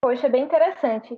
Poxa, 0.02 0.28
bem 0.30 0.44
interessante. 0.44 1.18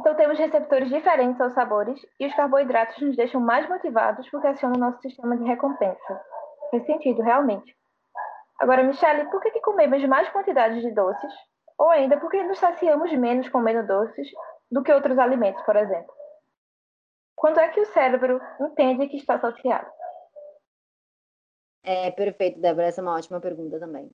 Então 0.00 0.14
temos 0.14 0.38
receptores 0.38 0.88
diferentes 0.88 1.40
aos 1.40 1.52
sabores 1.52 2.00
e 2.18 2.26
os 2.26 2.34
carboidratos 2.34 3.00
nos 3.00 3.16
deixam 3.16 3.40
mais 3.40 3.68
motivados 3.68 4.28
porque 4.30 4.46
acionam 4.46 4.76
o 4.76 4.80
nosso 4.80 5.00
sistema 5.00 5.36
de 5.36 5.44
recompensa. 5.44 6.20
Faz 6.70 6.84
sentido, 6.86 7.22
realmente. 7.22 7.76
Agora, 8.60 8.82
Michele, 8.82 9.30
por 9.30 9.40
que, 9.40 9.50
que 9.52 9.60
comemos 9.60 10.04
mais 10.06 10.28
quantidades 10.30 10.82
de 10.82 10.90
doces? 10.92 11.32
Ou 11.76 11.90
ainda, 11.90 12.16
por 12.16 12.28
que 12.30 12.42
nos 12.42 12.58
saciamos 12.58 13.12
menos 13.12 13.48
comendo 13.48 13.86
doces 13.86 14.28
do 14.70 14.82
que 14.82 14.92
outros 14.92 15.16
alimentos, 15.18 15.62
por 15.62 15.76
exemplo? 15.76 16.17
Quando 17.38 17.58
é 17.60 17.68
que 17.68 17.80
o 17.80 17.86
cérebro 17.86 18.40
entende 18.60 19.08
que 19.08 19.16
está 19.16 19.38
saciado? 19.38 19.88
É 21.82 22.10
perfeito, 22.10 22.60
Débora. 22.60 22.88
Essa 22.88 23.00
é 23.00 23.02
uma 23.02 23.16
ótima 23.16 23.40
pergunta 23.40 23.78
também. 23.78 24.10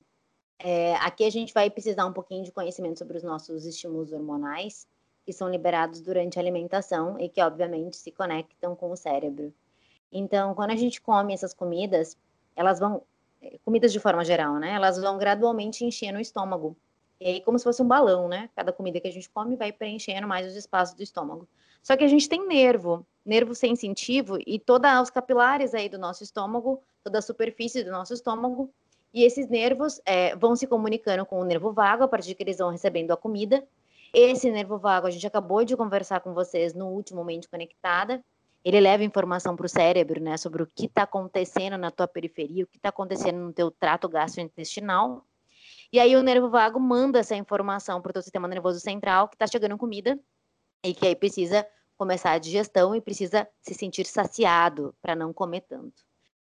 É, 0.59 0.95
aqui 0.97 1.25
a 1.25 1.31
gente 1.31 1.53
vai 1.53 1.69
precisar 1.71 2.07
um 2.07 2.13
pouquinho 2.13 2.45
de 2.45 2.53
conhecimento 2.53 2.99
sobre 2.99 3.17
os 3.17 3.23
nossos 3.23 3.65
estímulos 3.67 4.13
hormonais, 4.13 4.87
que 5.25 5.33
são 5.33 5.49
liberados 5.49 6.01
durante 6.01 6.39
a 6.39 6.43
alimentação 6.43 7.19
e 7.19 7.29
que, 7.29 7.43
obviamente, 7.43 7.97
se 7.97 8.13
conectam 8.13 8.77
com 8.77 8.91
o 8.91 8.97
cérebro. 8.97 9.53
Então, 10.13 10.55
quando 10.55 10.71
a 10.71 10.77
gente 10.77 11.01
come 11.01 11.35
essas 11.35 11.55
comidas, 11.55 12.17
elas 12.55 12.79
vão, 12.79 13.03
é, 13.43 13.59
comidas 13.65 13.93
de 13.93 13.99
forma 13.99 14.25
geral, 14.25 14.57
né? 14.57 14.73
Elas 14.73 15.01
vão 15.01 15.19
gradualmente 15.19 15.85
enchendo 15.85 16.19
o 16.19 16.23
estômago. 16.23 16.77
E 17.21 17.27
aí, 17.27 17.41
como 17.41 17.59
se 17.59 17.65
fosse 17.65 17.83
um 17.83 17.87
balão, 17.87 18.29
né? 18.29 18.51
Cada 18.55 18.73
comida 18.73 19.01
que 19.01 19.09
a 19.09 19.13
gente 19.13 19.29
come 19.31 19.57
vai 19.57 19.73
preenchendo 19.73 20.27
mais 20.27 20.47
os 20.47 20.57
espaços 20.57 20.95
do 20.95 21.03
estômago. 21.03 21.49
Só 21.83 21.97
que 21.97 22.05
a 22.05 22.09
gente 22.09 22.29
tem 22.29 22.47
nervo, 22.47 23.07
nervo 23.25 23.55
sensitivo 23.55 24.39
e 24.47 24.59
todos 24.59 24.91
os 25.03 25.11
capilares 25.11 25.75
aí 25.75 25.89
do 25.89 25.99
nosso 25.99 26.23
estômago, 26.23 26.83
toda 27.03 27.19
a 27.19 27.23
superfície 27.23 27.85
do 27.85 27.91
nosso 27.91 28.15
estômago, 28.15 28.71
e 29.13 29.23
esses 29.23 29.49
nervos 29.49 30.01
é, 30.05 30.35
vão 30.35 30.57
se 30.57 30.67
comunicando 30.67 31.25
com 31.25 31.39
o 31.39 31.45
nervo 31.45 31.73
vago 31.73 32.03
a 32.03 32.09
partir 32.09 32.35
que 32.35 32.43
eles 32.43 32.59
vão 32.59 32.71
recebendo 32.71 33.13
a 33.13 33.17
comida. 33.17 33.65
Esse 34.13 34.51
nervo 34.51 34.79
vago, 34.79 35.07
a 35.07 35.11
gente 35.11 35.27
acabou 35.27 35.65
de 35.65 35.77
conversar 35.77 36.21
com 36.21 36.35
vocês 36.35 36.75
no 36.75 36.87
último 36.89 37.23
Mente 37.23 37.49
Conectada, 37.49 38.25
ele 38.65 38.81
leva 38.81 39.05
informação 39.05 39.55
para 39.55 39.67
o 39.67 39.69
cérebro, 39.69 40.21
né, 40.21 40.39
sobre 40.39 40.63
o 40.63 40.67
que 40.67 40.87
está 40.87 41.03
acontecendo 41.03 41.77
na 41.77 41.91
tua 41.91 42.09
periferia, 42.09 42.65
o 42.65 42.67
que 42.67 42.79
está 42.79 42.89
acontecendo 42.89 43.39
no 43.39 43.53
teu 43.53 43.71
trato 43.71 44.09
gastrointestinal. 44.09 45.23
E 45.95 46.01
aí 46.01 46.17
o 46.17 46.25
nervo 46.25 46.51
vago 46.51 46.81
manda 46.81 47.21
essa 47.21 47.37
informação 47.37 48.03
para 48.03 48.11
o 48.11 48.13
teu 48.15 48.21
sistema 48.21 48.49
nervoso 48.49 48.81
central 48.81 49.29
que 49.29 49.37
está 49.37 49.47
chegando 49.47 49.79
comida 49.79 50.19
e 50.85 50.93
que 50.93 51.07
aí 51.07 51.15
precisa 51.15 51.65
começar 51.97 52.33
a 52.33 52.39
digestão 52.39 52.97
e 52.97 53.01
precisa 53.01 53.49
se 53.61 53.75
sentir 53.75 54.05
saciado 54.05 54.93
para 55.01 55.15
não 55.15 55.33
comer 55.33 55.61
tanto. 55.61 56.03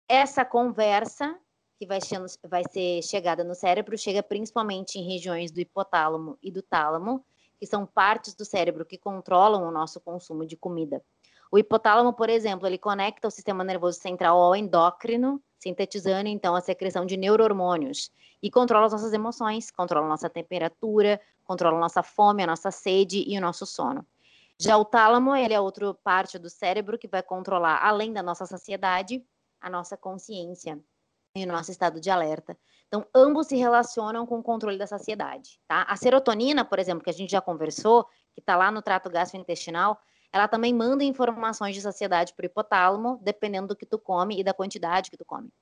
Essa 0.07 0.45
conversa 0.45 1.35
que 1.79 1.87
vai, 1.87 2.01
vai 2.47 2.65
ser 2.71 3.03
chegada 3.03 3.43
no 3.43 3.55
cérebro 3.55 3.97
chega 3.97 4.23
principalmente 4.23 4.99
em 4.99 5.11
regiões 5.11 5.51
do 5.51 5.59
hipotálamo 5.59 6.37
e 6.43 6.53
do 6.53 6.61
tálamo, 6.61 7.25
que 7.59 7.65
são 7.65 7.87
partes 7.87 8.35
do 8.35 8.45
cérebro 8.45 8.85
que 8.85 8.99
controlam 8.99 9.67
o 9.67 9.71
nosso 9.71 10.03
consumo 10.03 10.45
de 10.45 10.55
comida. 10.55 11.03
O 11.51 11.59
hipotálamo, 11.59 12.13
por 12.13 12.29
exemplo, 12.29 12.67
ele 12.67 12.77
conecta 12.77 13.27
o 13.27 13.31
sistema 13.31 13.65
nervoso 13.65 13.99
central 14.01 14.39
ao 14.39 14.55
endócrino, 14.55 15.43
sintetizando 15.61 16.29
então 16.29 16.57
a 16.57 16.61
secreção 16.61 17.05
de 17.05 17.17
neurohormônios 17.17 18.11
e 18.43 18.51
controla 18.51 18.87
as 18.87 18.93
nossas 18.93 19.13
emoções, 19.13 19.71
controla 19.71 20.09
nossa 20.09 20.29
temperatura, 20.29 21.21
controla 21.45 21.79
nossa 21.79 22.03
fome, 22.03 22.43
a 22.43 22.47
nossa 22.47 22.71
sede 22.71 23.23
e 23.27 23.37
o 23.37 23.41
nosso 23.41 23.67
sono. 23.67 24.05
Já 24.59 24.77
o 24.77 24.85
tálamo, 24.85 25.37
ele 25.37 25.55
é 25.55 25.61
outra 25.61 25.93
parte 25.95 26.39
do 26.39 26.51
cérebro 26.51 26.99
que 26.99 27.07
vai 27.07 27.23
controlar, 27.23 27.83
além 27.83 28.13
da 28.13 28.23
nossa 28.23 28.47
saciedade, 28.47 29.25
a 29.61 29.71
nossa 29.71 29.97
consciência 29.97 30.79
e 31.35 31.45
o 31.45 31.47
nosso 31.47 31.71
estado 31.71 32.01
de 32.01 32.11
alerta. 32.11 32.57
Então, 32.89 33.07
ambos 33.15 33.47
se 33.47 33.57
relacionam 33.57 34.27
com 34.27 34.39
o 34.39 34.43
controle 34.43 34.77
da 34.77 34.87
saciedade, 34.87 35.61
tá? 35.69 35.83
A 35.89 35.97
serotonina, 35.97 36.65
por 36.65 36.79
exemplo, 36.79 37.05
que 37.05 37.11
a 37.11 37.13
gente 37.13 37.31
já 37.31 37.41
conversou, 37.41 38.05
que 38.35 38.41
está 38.41 38.57
lá 38.57 38.71
no 38.71 38.83
trato 38.83 39.09
gastrointestinal, 39.09 40.01
ela 40.33 40.47
também 40.47 40.73
manda 40.73 41.03
informações 41.03 41.75
de 41.75 41.81
saciedade 41.81 42.33
para 42.35 42.45
o 42.45 42.47
hipotálamo, 42.47 43.19
dependendo 43.23 43.69
do 43.69 43.77
que 43.77 43.87
tu 43.87 43.99
come 43.99 44.39
e 44.39 44.45
da 44.45 44.55
quantidade 44.55 45.11
que 45.11 45.17
tu 45.17 45.25
come. 45.25 45.53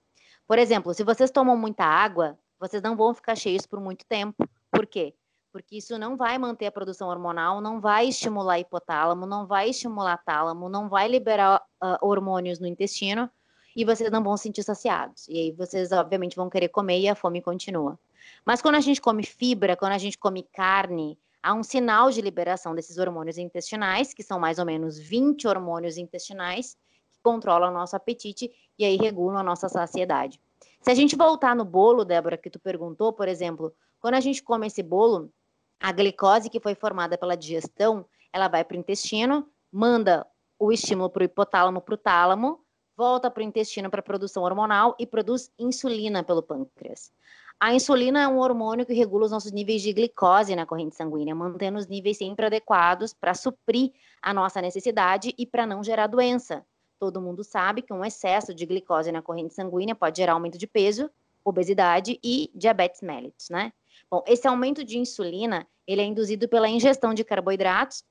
Por 0.47 0.59
exemplo, 0.59 0.93
se 0.95 1.05
vocês 1.05 1.31
tomam 1.31 1.57
muita 1.57 1.85
água, 1.85 2.39
vocês 2.59 2.83
não 2.83 2.97
vão 2.97 3.15
ficar 3.15 3.37
cheios 3.37 3.67
por 3.67 3.81
muito 3.81 4.05
tempo. 4.07 4.49
Por 4.71 4.87
quê? 4.87 5.15
Porque 5.53 5.77
isso 5.77 5.99
não 5.99 6.17
vai 6.17 6.37
manter 6.39 6.67
a 6.67 6.73
produção 6.73 7.09
hormonal, 7.09 7.61
não 7.61 7.81
vai 7.81 8.09
estimular 8.09 8.59
hipotálamo, 8.59 9.27
não 9.27 9.47
vai 9.47 9.71
estimular 9.71 10.19
tálamo, 10.19 10.69
não 10.69 10.89
vai 10.89 11.09
liberar 11.09 11.63
uh, 11.83 12.07
hormônios 12.07 12.59
no 12.59 12.67
intestino 12.67 13.31
e 13.75 13.85
vocês 13.85 14.11
não 14.11 14.23
vão 14.23 14.37
se 14.37 14.45
sentir 14.45 14.63
saciados. 14.63 15.27
E 15.29 15.39
aí 15.39 15.53
vocês, 15.53 15.93
obviamente, 15.93 16.37
vão 16.37 16.51
querer 16.51 16.69
comer 16.69 17.01
e 17.01 17.09
a 17.09 17.15
fome 17.15 17.41
continua. 17.41 17.99
Mas 18.45 18.61
quando 18.61 18.75
a 18.75 18.81
gente 18.81 19.01
come 19.01 19.23
fibra, 19.23 19.77
quando 19.77 19.93
a 19.93 19.99
gente 19.99 20.19
come 20.19 20.43
carne, 20.53 21.19
há 21.43 21.55
um 21.55 21.63
sinal 21.63 22.11
de 22.11 22.21
liberação 22.21 22.75
desses 22.75 22.99
hormônios 22.99 23.39
intestinais, 23.39 24.13
que 24.13 24.23
são 24.23 24.39
mais 24.39 24.59
ou 24.59 24.65
menos 24.65 24.99
20 24.99 25.47
hormônios 25.47 25.97
intestinais, 25.97 26.77
que 27.11 27.21
controlam 27.23 27.71
o 27.71 27.75
nosso 27.75 27.97
apetite 27.97 28.51
e 28.79 28.85
aí 28.85 28.97
regulam 28.97 29.39
a 29.39 29.43
nossa 29.43 29.69
saciedade. 29.69 30.41
Se 30.81 30.91
a 30.91 30.95
gente 30.95 31.17
voltar 31.17 31.55
no 31.57 31.65
bolo, 31.65 32.05
Débora, 32.05 32.37
que 32.37 32.51
tu 32.51 32.59
perguntou, 32.59 33.13
por 33.13 33.29
exemplo, 33.29 33.75
quando 34.01 34.15
a 34.15 34.21
gente 34.21 34.43
come 34.43 34.67
esse 34.67 34.83
bolo, 34.83 35.33
a 35.81 35.93
glicose 35.93 36.51
que 36.51 36.61
foi 36.61 36.75
formada 36.75 37.17
pela 37.17 37.37
digestão, 37.37 38.05
ela 38.33 38.49
vai 38.49 38.65
para 38.65 38.77
o 38.77 38.81
intestino, 38.81 39.49
manda 39.71 40.27
o 40.59 40.73
estímulo 40.73 41.11
para 41.11 41.23
o 41.23 41.25
hipotálamo, 41.25 41.81
para 41.81 41.95
o 41.95 41.99
tálamo, 41.99 42.65
volta 42.97 43.31
para 43.31 43.41
o 43.41 43.45
intestino 43.45 43.89
para 43.89 44.03
produção 44.03 44.43
hormonal 44.43 44.97
e 44.99 45.07
produz 45.07 45.53
insulina 45.59 46.25
pelo 46.25 46.43
pâncreas. 46.43 47.13
A 47.61 47.75
insulina 47.75 48.23
é 48.23 48.29
um 48.29 48.39
hormônio 48.39 48.87
que 48.87 48.93
regula 48.93 49.25
os 49.25 49.33
nossos 49.33 49.51
níveis 49.51 49.83
de 49.83 49.93
glicose 49.93 50.55
na 50.55 50.65
corrente 50.65 50.95
sanguínea, 50.95 51.35
mantendo 51.35 51.77
os 51.77 51.89
níveis 51.89 52.17
sempre 52.17 52.47
adequados 52.47 53.13
para 53.13 53.35
suprir 53.35 53.93
a 54.23 54.33
nossa 54.33 54.63
necessidade 54.63 55.35
e 55.37 55.45
para 55.45 55.67
não 55.67 55.83
gerar 55.83 56.07
doença. 56.07 56.65
Todo 57.01 57.21
mundo 57.21 57.43
sabe 57.43 57.83
que 57.83 57.93
um 57.93 58.05
excesso 58.05 58.55
de 58.55 58.65
glicose 58.65 59.11
na 59.11 59.21
corrente 59.21 59.55
sanguínea 59.55 59.93
pode 59.93 60.19
gerar 60.19 60.35
aumento 60.35 60.57
de 60.57 60.69
peso, 60.69 61.11
obesidade 61.45 62.21
e 62.23 62.49
diabetes 62.55 63.03
mellitus, 63.03 63.51
né? 63.51 63.73
Bom, 64.09 64.23
esse 64.29 64.47
aumento 64.47 64.85
de 64.85 64.97
insulina, 64.97 65.67
ele 65.85 66.01
é 66.01 66.05
induzido 66.05 66.49
pela 66.49 66.69
ingestão 66.69 67.13
de 67.13 67.25
carboidratos, 67.25 68.05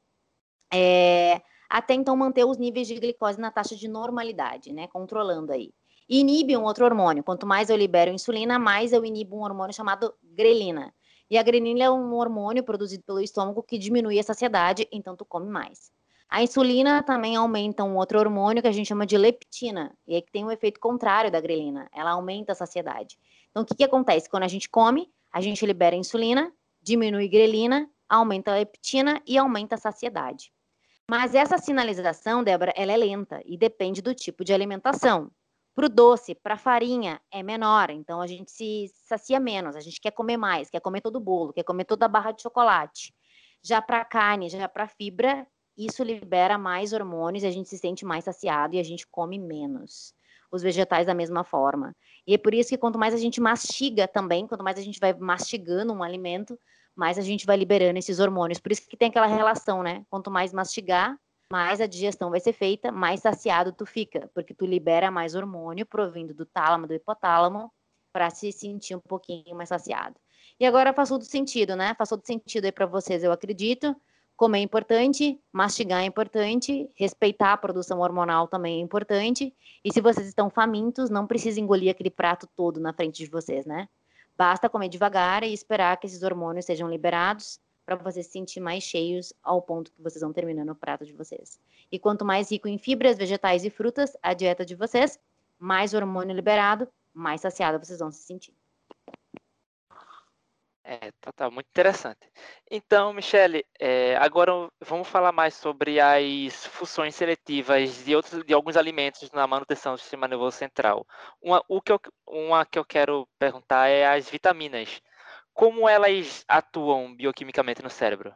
é, 0.73 1.41
até 1.69 1.93
então 1.93 2.17
manter 2.17 2.43
os 2.43 2.57
níveis 2.57 2.87
de 2.87 2.95
glicose 2.95 3.39
na 3.39 3.49
taxa 3.49 3.77
de 3.77 3.87
normalidade, 3.87 4.73
né? 4.73 4.87
Controlando 4.87 5.53
aí 5.53 5.71
inibe 6.09 6.55
um 6.55 6.63
outro 6.63 6.85
hormônio. 6.85 7.23
Quanto 7.23 7.45
mais 7.45 7.69
eu 7.69 7.75
libero 7.75 8.11
insulina, 8.11 8.57
mais 8.57 8.93
eu 8.93 9.03
inibo 9.03 9.37
um 9.37 9.43
hormônio 9.43 9.73
chamado 9.73 10.13
grelina. 10.23 10.93
E 11.29 11.37
a 11.37 11.43
grelina 11.43 11.83
é 11.83 11.91
um 11.91 12.13
hormônio 12.13 12.63
produzido 12.63 13.03
pelo 13.03 13.19
estômago 13.19 13.61
que 13.61 13.77
diminui 13.77 14.17
a 14.19 14.23
saciedade, 14.23 14.87
então 14.91 15.15
tu 15.15 15.25
come 15.25 15.49
mais. 15.49 15.91
A 16.29 16.41
insulina 16.41 17.01
também 17.03 17.35
aumenta 17.35 17.83
um 17.83 17.95
outro 17.95 18.19
hormônio 18.19 18.61
que 18.61 18.67
a 18.67 18.71
gente 18.71 18.87
chama 18.87 19.05
de 19.05 19.17
leptina, 19.17 19.93
e 20.05 20.15
é 20.15 20.21
que 20.21 20.31
tem 20.31 20.43
um 20.43 20.51
efeito 20.51 20.79
contrário 20.79 21.31
da 21.31 21.39
grelina, 21.39 21.89
ela 21.93 22.11
aumenta 22.11 22.51
a 22.51 22.55
saciedade. 22.55 23.17
Então, 23.49 23.63
o 23.63 23.65
que, 23.65 23.75
que 23.75 23.83
acontece? 23.83 24.29
Quando 24.29 24.43
a 24.43 24.47
gente 24.47 24.69
come, 24.69 25.09
a 25.31 25.41
gente 25.41 25.65
libera 25.65 25.95
insulina, 25.95 26.51
diminui 26.81 27.27
grelina, 27.27 27.89
aumenta 28.09 28.51
a 28.51 28.55
leptina 28.55 29.21
e 29.25 29.37
aumenta 29.37 29.75
a 29.75 29.77
saciedade. 29.77 30.51
Mas 31.09 31.33
essa 31.33 31.57
sinalização, 31.57 32.43
Débora, 32.43 32.73
ela 32.75 32.91
é 32.91 32.97
lenta 32.97 33.41
e 33.45 33.57
depende 33.57 34.01
do 34.01 34.13
tipo 34.13 34.43
de 34.43 34.53
alimentação. 34.53 35.31
Para 35.77 35.85
o 35.85 35.89
doce, 35.89 36.33
para 36.33 36.55
a 36.55 36.57
farinha, 36.57 37.21
é 37.31 37.43
menor, 37.43 37.91
então 37.91 38.19
a 38.19 38.25
gente 38.25 38.49
se 38.49 38.91
sacia 39.05 39.39
menos, 39.39 39.75
a 39.75 39.79
gente 39.79 40.01
quer 40.01 40.09
comer 40.09 40.35
mais, 40.35 40.71
quer 40.71 40.79
comer 40.79 41.01
todo 41.01 41.17
o 41.17 41.19
bolo, 41.19 41.53
quer 41.53 41.61
comer 41.61 41.85
toda 41.85 42.07
a 42.07 42.09
barra 42.09 42.31
de 42.31 42.41
chocolate. 42.41 43.13
Já 43.61 43.79
para 43.79 44.03
carne, 44.03 44.49
já 44.49 44.67
para 44.67 44.87
fibra, 44.87 45.45
isso 45.77 46.01
libera 46.01 46.57
mais 46.57 46.93
hormônios, 46.93 47.43
a 47.43 47.51
gente 47.51 47.69
se 47.69 47.77
sente 47.77 48.03
mais 48.03 48.23
saciado 48.23 48.75
e 48.75 48.79
a 48.79 48.83
gente 48.83 49.05
come 49.05 49.37
menos. 49.37 50.15
Os 50.51 50.63
vegetais 50.63 51.05
da 51.05 51.13
mesma 51.13 51.43
forma. 51.43 51.95
E 52.25 52.33
é 52.33 52.39
por 52.39 52.55
isso 52.55 52.69
que 52.69 52.77
quanto 52.79 52.97
mais 52.97 53.13
a 53.13 53.17
gente 53.17 53.39
mastiga 53.39 54.07
também, 54.07 54.47
quanto 54.47 54.63
mais 54.63 54.79
a 54.79 54.81
gente 54.81 54.99
vai 54.99 55.13
mastigando 55.13 55.93
um 55.93 56.01
alimento, 56.01 56.57
mais 56.95 57.19
a 57.19 57.21
gente 57.21 57.45
vai 57.45 57.55
liberando 57.55 57.99
esses 57.99 58.19
hormônios. 58.19 58.59
Por 58.59 58.71
isso 58.71 58.81
que 58.89 58.97
tem 58.97 59.09
aquela 59.09 59.27
relação, 59.27 59.83
né? 59.83 60.03
Quanto 60.09 60.31
mais 60.31 60.51
mastigar, 60.51 61.15
mais 61.51 61.79
a 61.79 61.87
digestão 61.87 62.29
vai 62.29 62.39
ser 62.39 62.53
feita, 62.53 62.91
mais 62.91 63.21
saciado 63.21 63.71
tu 63.71 63.85
fica, 63.85 64.29
porque 64.33 64.53
tu 64.53 64.65
libera 64.65 65.09
mais 65.09 65.35
hormônio 65.35 65.85
provindo 65.85 66.33
do 66.33 66.45
tálamo, 66.45 66.87
do 66.87 66.93
hipotálamo, 66.93 67.71
para 68.11 68.29
se 68.29 68.51
sentir 68.51 68.95
um 68.95 68.99
pouquinho 68.99 69.55
mais 69.55 69.69
saciado. 69.69 70.15
E 70.59 70.65
agora 70.65 70.93
faz 70.93 71.09
todo 71.09 71.23
sentido, 71.23 71.75
né? 71.75 71.93
Faz 71.97 72.09
todo 72.09 72.25
sentido 72.25 72.65
aí 72.65 72.71
para 72.71 72.85
vocês, 72.85 73.23
eu 73.23 73.31
acredito. 73.31 73.95
Comer 74.35 74.59
é 74.59 74.61
importante, 74.61 75.39
mastigar 75.51 76.01
é 76.01 76.05
importante, 76.05 76.89
respeitar 76.95 77.53
a 77.53 77.57
produção 77.57 77.99
hormonal 77.99 78.47
também 78.47 78.79
é 78.79 78.83
importante. 78.83 79.53
E 79.83 79.91
se 79.91 80.01
vocês 80.01 80.27
estão 80.27 80.49
famintos, 80.49 81.09
não 81.09 81.25
precisa 81.25 81.59
engolir 81.59 81.89
aquele 81.89 82.11
prato 82.11 82.47
todo 82.55 82.79
na 82.79 82.93
frente 82.93 83.23
de 83.23 83.29
vocês, 83.29 83.65
né? 83.65 83.87
Basta 84.37 84.69
comer 84.69 84.89
devagar 84.89 85.43
e 85.43 85.51
esperar 85.51 85.97
que 85.97 86.05
esses 86.05 86.21
hormônios 86.21 86.65
sejam 86.65 86.87
liberados 86.87 87.59
para 87.87 87.95
vocês 87.95 88.25
se 88.25 88.33
sentir 88.33 88.59
mais 88.59 88.83
cheios 88.83 89.33
ao 89.41 89.61
ponto 89.61 89.93
que 89.93 90.01
vocês 90.01 90.21
vão 90.21 90.33
terminando 90.33 90.71
o 90.71 90.75
prato 90.75 91.05
de 91.05 91.13
vocês. 91.13 91.57
E 91.89 91.97
quanto 91.97 92.25
mais 92.25 92.51
rico 92.51 92.67
em 92.67 92.77
fibras, 92.77 93.17
vegetais 93.17 93.63
e 93.63 93.69
frutas 93.69 94.15
a 94.21 94.33
dieta 94.33 94.65
de 94.65 94.75
vocês, 94.75 95.17
mais 95.57 95.93
hormônio 95.93 96.35
liberado, 96.35 96.85
mais 97.13 97.39
saciado 97.39 97.79
vocês 97.79 97.99
vão 97.99 98.11
se 98.11 98.19
sentir. 98.19 98.53
É, 100.83 101.11
tá, 101.21 101.31
tá 101.31 101.49
muito 101.49 101.67
interessante. 101.67 102.29
Então, 102.69 103.13
Michele, 103.13 103.65
é, 103.79 104.17
agora 104.17 104.51
vamos 104.81 105.07
falar 105.07 105.31
mais 105.31 105.53
sobre 105.53 105.99
as 105.99 106.65
funções 106.65 107.15
seletivas 107.15 108.03
de, 108.03 108.15
outros, 108.15 108.43
de 108.43 108.53
alguns 108.53 108.75
alimentos 108.75 109.31
na 109.31 109.47
manutenção 109.47 109.95
do 109.95 109.99
sistema 109.99 110.27
nervoso 110.27 110.57
central. 110.57 111.05
Uma, 111.41 111.63
o 111.69 111.81
que 111.81 111.91
eu, 111.91 111.99
uma 112.25 112.65
que 112.65 112.79
eu 112.79 112.85
quero 112.85 113.27
perguntar 113.39 113.87
é 113.87 114.07
as 114.07 114.29
vitaminas 114.29 115.01
como 115.57 115.89
elas 115.89 116.45
atuam 116.47 117.15
bioquimicamente 117.15 117.81
no 117.81 117.89
cérebro? 117.89 118.31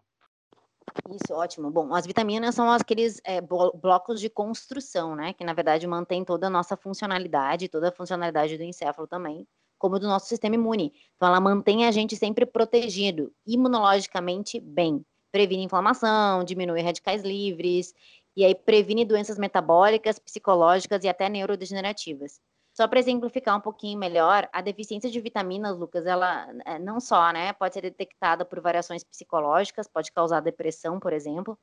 Isso, 1.08 1.34
ótimo. 1.34 1.70
Bom, 1.70 1.94
as 1.94 2.06
vitaminas 2.06 2.56
são 2.56 2.70
aqueles 2.72 3.22
é, 3.24 3.40
blocos 3.40 4.20
de 4.20 4.28
construção, 4.28 5.16
né? 5.16 5.32
Que 5.32 5.46
na 5.46 5.54
verdade 5.54 5.86
mantém 5.86 6.26
toda 6.26 6.48
a 6.48 6.50
nossa 6.50 6.76
funcionalidade, 6.76 7.70
toda 7.70 7.90
a 7.90 7.92
funcionalidade 7.92 8.58
do 8.58 8.64
encéfalo 8.64 9.08
também, 9.08 9.48
como 9.78 10.00
do 10.00 10.08
nosso 10.08 10.28
sistema 10.28 10.56
imune. 10.56 10.94
Então, 11.16 11.28
ela 11.28 11.40
mantém 11.40 11.86
a 11.86 11.92
gente 11.92 12.16
sempre 12.16 12.44
protegido, 12.44 13.32
imunologicamente 13.46 14.60
bem. 14.60 15.06
Previne 15.32 15.64
inflamação, 15.64 16.44
diminui 16.44 16.82
radicais 16.82 17.22
livres, 17.22 17.94
e 18.36 18.44
aí 18.44 18.56
previne 18.56 19.06
doenças 19.06 19.38
metabólicas, 19.38 20.18
psicológicas 20.18 21.04
e 21.04 21.08
até 21.08 21.30
neurodegenerativas. 21.30 22.42
Só 22.74 22.88
para 22.88 23.00
exemplificar 23.00 23.58
um 23.58 23.62
pouquinho 23.62 24.00
melhor, 24.00 24.48
a 24.54 24.62
deficiência 24.62 25.10
de 25.10 25.20
vitaminas, 25.20 25.78
Lucas, 25.78 26.06
ela 26.06 26.48
é, 26.66 26.80
não 26.80 27.00
só, 27.02 27.32
né, 27.32 27.52
pode 27.54 27.74
ser 27.74 27.82
detectada 27.82 28.46
por 28.46 28.62
variações 28.62 29.04
psicológicas, 29.04 29.88
pode 29.88 30.12
causar 30.12 30.40
depressão, 30.40 31.00
por 31.00 31.12
exemplo, 31.12 31.58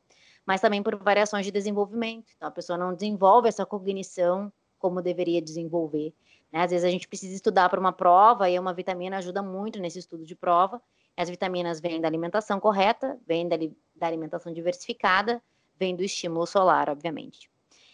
mas 0.46 0.60
também 0.60 0.82
por 0.82 0.96
variações 0.96 1.46
de 1.46 1.50
desenvolvimento. 1.50 2.30
Então, 2.36 2.48
a 2.48 2.52
pessoa 2.52 2.78
não 2.78 2.94
desenvolve 2.94 3.48
essa 3.48 3.64
cognição 3.64 4.52
como 4.78 5.00
deveria 5.00 5.40
desenvolver. 5.40 6.14
Né? 6.52 6.62
Às 6.62 6.70
vezes 6.70 6.84
a 6.84 6.90
gente 6.90 7.08
precisa 7.08 7.34
estudar 7.34 7.68
para 7.68 7.80
uma 7.80 7.92
prova 7.92 8.48
e 8.48 8.58
uma 8.58 8.72
vitamina 8.74 9.18
ajuda 9.18 9.42
muito 9.42 9.80
nesse 9.80 9.98
estudo 9.98 10.24
de 10.24 10.34
prova. 10.34 10.80
As 11.16 11.28
vitaminas 11.28 11.80
vêm 11.80 12.00
da 12.00 12.06
alimentação 12.06 12.60
correta, 12.60 13.18
vêm 13.26 13.48
da, 13.48 13.56
da 13.96 14.06
alimentação 14.06 14.52
diversificada, 14.52 15.42
vêm 15.78 15.96
do 15.96 16.02
estímulo 16.02 16.46
solar, 16.46 16.88
obviamente. 16.88 17.50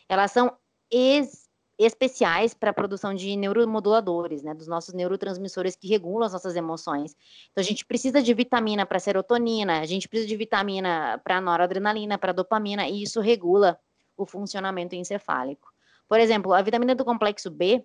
Elas 0.09 0.30
são 0.30 0.54
ex 0.90 1.43
especiais 1.78 2.54
para 2.54 2.71
a 2.71 2.73
produção 2.73 3.14
de 3.14 3.35
neuromoduladores, 3.37 4.43
né, 4.43 4.54
dos 4.54 4.66
nossos 4.66 4.95
neurotransmissores 4.95 5.75
que 5.75 5.88
regulam 5.88 6.26
as 6.26 6.33
nossas 6.33 6.54
emoções. 6.57 7.16
Então 7.50 7.62
a 7.62 7.64
gente 7.64 7.85
precisa 7.85 8.23
de 8.23 8.33
vitamina 8.33 8.87
para 8.87 8.99
serotonina, 8.99 9.81
a 9.81 9.87
gente 9.87 10.09
precisa 10.09 10.28
de 10.28 10.37
vitamina 10.37 11.21
para 11.25 11.40
noradrenalina, 11.40 12.16
para 12.16 12.33
dopamina, 12.33 12.88
e 12.88 13.02
isso 13.02 13.21
regula 13.21 13.78
o 14.16 14.25
funcionamento 14.25 14.95
encefálico. 14.95 15.73
Por 16.09 16.21
exemplo, 16.21 16.52
a 16.52 16.62
vitamina 16.62 16.95
do 16.95 17.04
complexo 17.04 17.50
B, 17.50 17.85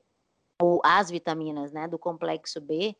ou 0.62 0.82
as 0.84 1.10
vitaminas, 1.10 1.72
né, 1.72 1.88
do 1.88 1.98
complexo 1.98 2.60
B, 2.60 2.96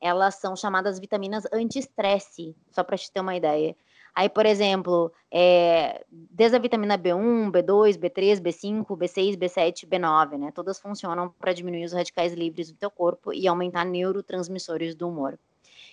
elas 0.00 0.34
são 0.34 0.54
chamadas 0.56 0.98
vitaminas 0.98 1.44
anti-estresse, 1.52 2.54
só 2.70 2.82
para 2.82 2.98
te 2.98 3.10
ter 3.10 3.20
uma 3.20 3.36
ideia. 3.36 3.76
Aí, 4.14 4.28
por 4.28 4.46
exemplo, 4.46 5.12
é, 5.28 6.04
desde 6.08 6.56
a 6.56 6.60
vitamina 6.60 6.96
B1, 6.96 7.50
B2, 7.50 7.98
B3, 7.98 8.40
B5, 8.40 8.86
B6, 8.96 9.36
B7, 9.36 9.88
B9, 9.88 10.38
né? 10.38 10.52
Todas 10.54 10.78
funcionam 10.78 11.34
para 11.36 11.52
diminuir 11.52 11.84
os 11.84 11.92
radicais 11.92 12.32
livres 12.32 12.70
do 12.70 12.78
teu 12.78 12.90
corpo 12.92 13.32
e 13.32 13.48
aumentar 13.48 13.84
neurotransmissores 13.84 14.94
do 14.94 15.08
humor. 15.08 15.36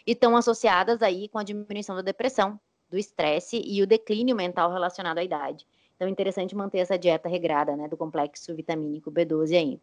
E 0.06 0.12
estão 0.12 0.38
associadas 0.38 1.02
aí 1.02 1.28
com 1.30 1.40
a 1.40 1.44
diminuição 1.44 1.96
da 1.96 2.04
depressão, 2.04 2.60
do 2.92 2.98
estresse 2.98 3.60
e 3.66 3.82
o 3.82 3.88
declínio 3.88 4.36
mental 4.36 4.72
relacionado 4.72 5.18
à 5.18 5.24
idade. 5.24 5.66
Então, 5.96 6.08
é 6.08 6.12
interessante 6.12 6.56
manter 6.56 6.80
essa 6.80 7.00
dieta 7.00 7.28
regrada, 7.28 7.76
né, 7.76 7.88
do 7.88 7.98
complexo 7.98 8.54
vitamínico 8.56 9.12
B12 9.12 9.58
aí. 9.58 9.80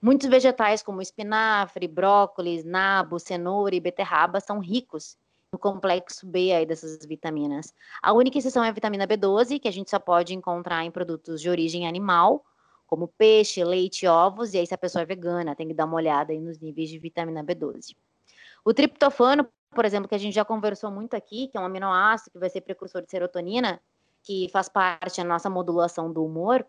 Muitos 0.00 0.28
vegetais, 0.28 0.82
como 0.82 1.02
espinafre, 1.02 1.86
brócolis, 1.86 2.64
nabo, 2.64 3.18
cenoura 3.18 3.74
e 3.74 3.80
beterraba, 3.80 4.40
são 4.40 4.58
ricos 4.60 5.16
no 5.52 5.58
complexo 5.58 6.26
B 6.26 6.52
aí 6.52 6.64
dessas 6.64 7.04
vitaminas. 7.04 7.74
A 8.02 8.12
única 8.12 8.38
exceção 8.38 8.64
é 8.64 8.68
a 8.68 8.72
vitamina 8.72 9.06
B12, 9.06 9.60
que 9.60 9.68
a 9.68 9.72
gente 9.72 9.90
só 9.90 9.98
pode 9.98 10.34
encontrar 10.34 10.82
em 10.84 10.90
produtos 10.90 11.42
de 11.42 11.50
origem 11.50 11.86
animal, 11.86 12.42
como 12.86 13.06
peixe, 13.06 13.62
leite, 13.62 14.06
ovos, 14.06 14.54
e 14.54 14.58
aí 14.58 14.66
se 14.66 14.74
a 14.74 14.78
pessoa 14.78 15.02
é 15.02 15.06
vegana, 15.06 15.54
tem 15.54 15.68
que 15.68 15.74
dar 15.74 15.84
uma 15.84 15.96
olhada 15.96 16.32
aí 16.32 16.40
nos 16.40 16.58
níveis 16.58 16.88
de 16.88 16.98
vitamina 16.98 17.44
B12. 17.44 17.94
O 18.64 18.72
triptofano, 18.72 19.46
por 19.70 19.84
exemplo, 19.84 20.08
que 20.08 20.14
a 20.14 20.18
gente 20.18 20.34
já 20.34 20.44
conversou 20.44 20.90
muito 20.90 21.14
aqui, 21.14 21.48
que 21.48 21.56
é 21.56 21.60
um 21.60 21.66
aminoácido 21.66 22.30
que 22.30 22.38
vai 22.38 22.48
ser 22.48 22.62
precursor 22.62 23.02
de 23.02 23.10
serotonina, 23.10 23.80
que 24.22 24.48
faz 24.50 24.68
parte 24.68 25.18
da 25.18 25.24
nossa 25.24 25.50
modulação 25.50 26.10
do 26.10 26.24
humor, 26.24 26.64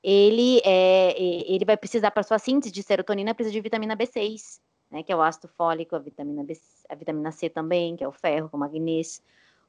ele, 0.00 0.60
é, 0.64 1.20
ele 1.20 1.64
vai 1.64 1.76
precisar, 1.76 2.12
para 2.12 2.22
sua 2.22 2.38
síntese 2.38 2.72
de 2.72 2.82
serotonina, 2.84 3.34
precisa 3.34 3.52
de 3.52 3.60
vitamina 3.60 3.96
B6 3.96 4.60
né, 4.90 5.02
que 5.02 5.12
é 5.12 5.16
o 5.16 5.22
ácido 5.22 5.48
fólico, 5.48 5.94
a 5.94 5.98
vitamina, 5.98 6.42
B, 6.42 6.58
a 6.88 6.94
vitamina 6.94 7.30
C 7.30 7.48
também, 7.48 7.96
que 7.96 8.04
é 8.04 8.08
o 8.08 8.12
ferro, 8.12 8.48
o 8.52 8.58
magnésio, 8.58 9.22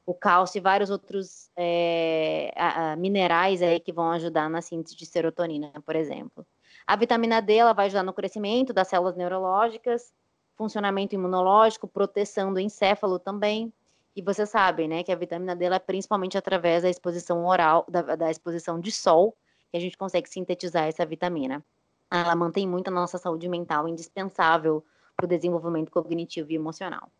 o 0.06 0.14
cálcio 0.14 0.58
e 0.58 0.60
vários 0.60 0.90
outros 0.90 1.50
é, 1.56 2.52
a, 2.56 2.92
a, 2.92 2.96
minerais 2.96 3.62
aí 3.62 3.78
que 3.78 3.92
vão 3.92 4.10
ajudar 4.12 4.48
na 4.48 4.62
síntese 4.62 4.96
de 4.96 5.06
serotonina, 5.06 5.72
por 5.84 5.94
exemplo. 5.94 6.44
A 6.86 6.96
vitamina 6.96 7.40
D 7.40 7.56
ela 7.56 7.72
vai 7.72 7.86
ajudar 7.86 8.02
no 8.02 8.12
crescimento 8.12 8.72
das 8.72 8.88
células 8.88 9.14
neurológicas, 9.14 10.12
funcionamento 10.56 11.14
imunológico, 11.14 11.86
proteção 11.86 12.52
do 12.52 12.58
encéfalo 12.58 13.18
também. 13.18 13.72
E 14.16 14.22
você 14.22 14.44
sabe, 14.44 14.88
né, 14.88 15.02
que 15.04 15.12
a 15.12 15.16
vitamina 15.16 15.54
D 15.54 15.66
é 15.66 15.78
principalmente 15.78 16.36
através 16.36 16.82
da 16.82 16.90
exposição 16.90 17.46
oral, 17.46 17.86
da, 17.88 18.16
da 18.16 18.30
exposição 18.30 18.80
de 18.80 18.90
sol, 18.90 19.36
que 19.70 19.76
a 19.76 19.80
gente 19.80 19.96
consegue 19.96 20.28
sintetizar 20.28 20.84
essa 20.84 21.06
vitamina. 21.06 21.64
Ela 22.10 22.34
mantém 22.34 22.66
muito 22.66 22.88
a 22.88 22.90
nossa 22.90 23.18
saúde 23.18 23.48
mental, 23.48 23.86
indispensável 23.86 24.84
para 25.20 25.26
o 25.26 25.28
desenvolvimento 25.28 25.92
cognitivo 25.92 26.50
e 26.50 26.54
emocional. 26.54 27.10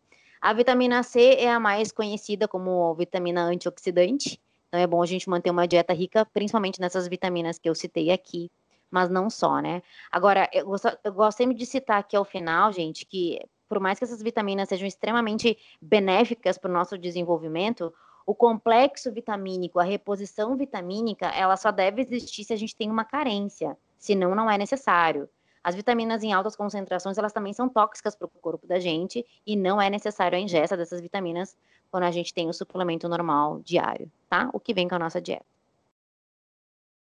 A 0.41 0.53
vitamina 0.53 1.03
C 1.03 1.35
é 1.35 1.51
a 1.51 1.59
mais 1.59 1.91
conhecida 1.91 2.47
como 2.47 2.95
vitamina 2.95 3.43
antioxidante, 3.43 4.41
então 4.67 4.79
é 4.79 4.87
bom 4.87 5.03
a 5.03 5.05
gente 5.05 5.29
manter 5.29 5.51
uma 5.51 5.67
dieta 5.67 5.93
rica, 5.93 6.25
principalmente 6.33 6.81
nessas 6.81 7.07
vitaminas 7.07 7.59
que 7.59 7.69
eu 7.69 7.75
citei 7.75 8.09
aqui, 8.09 8.49
mas 8.89 9.07
não 9.09 9.29
só, 9.29 9.59
né? 9.59 9.83
Agora, 10.11 10.49
eu 10.51 10.65
gosto, 10.65 10.97
eu 11.03 11.13
gosto 11.13 11.37
sempre 11.37 11.55
de 11.55 11.65
citar 11.65 11.99
aqui 11.99 12.15
ao 12.15 12.25
final, 12.25 12.73
gente, 12.73 13.05
que 13.05 13.39
por 13.69 13.79
mais 13.79 13.99
que 13.99 14.03
essas 14.03 14.21
vitaminas 14.21 14.67
sejam 14.67 14.87
extremamente 14.87 15.57
benéficas 15.79 16.57
para 16.57 16.71
o 16.71 16.73
nosso 16.73 16.97
desenvolvimento, 16.97 17.93
o 18.25 18.33
complexo 18.33 19.11
vitamínico, 19.11 19.79
a 19.79 19.83
reposição 19.83 20.57
vitamínica, 20.57 21.27
ela 21.27 21.55
só 21.55 21.71
deve 21.71 22.01
existir 22.01 22.43
se 22.43 22.53
a 22.53 22.57
gente 22.57 22.75
tem 22.75 22.89
uma 22.89 23.05
carência, 23.05 23.77
senão 23.97 24.33
não 24.33 24.49
é 24.49 24.57
necessário. 24.57 25.29
As 25.63 25.75
vitaminas 25.75 26.23
em 26.23 26.33
altas 26.33 26.55
concentrações, 26.55 27.17
elas 27.17 27.33
também 27.33 27.53
são 27.53 27.69
tóxicas 27.69 28.15
para 28.15 28.25
o 28.25 28.29
corpo 28.29 28.65
da 28.65 28.79
gente 28.79 29.25
e 29.45 29.55
não 29.55 29.79
é 29.79 29.89
necessário 29.89 30.37
a 30.37 30.41
ingesta 30.41 30.75
dessas 30.75 30.99
vitaminas 30.99 31.55
quando 31.91 32.03
a 32.03 32.11
gente 32.11 32.33
tem 32.33 32.49
o 32.49 32.53
suplemento 32.53 33.07
normal 33.07 33.59
diário, 33.59 34.11
tá? 34.27 34.49
O 34.53 34.59
que 34.59 34.73
vem 34.73 34.87
com 34.87 34.95
a 34.95 34.99
nossa 34.99 35.21
dieta. 35.21 35.45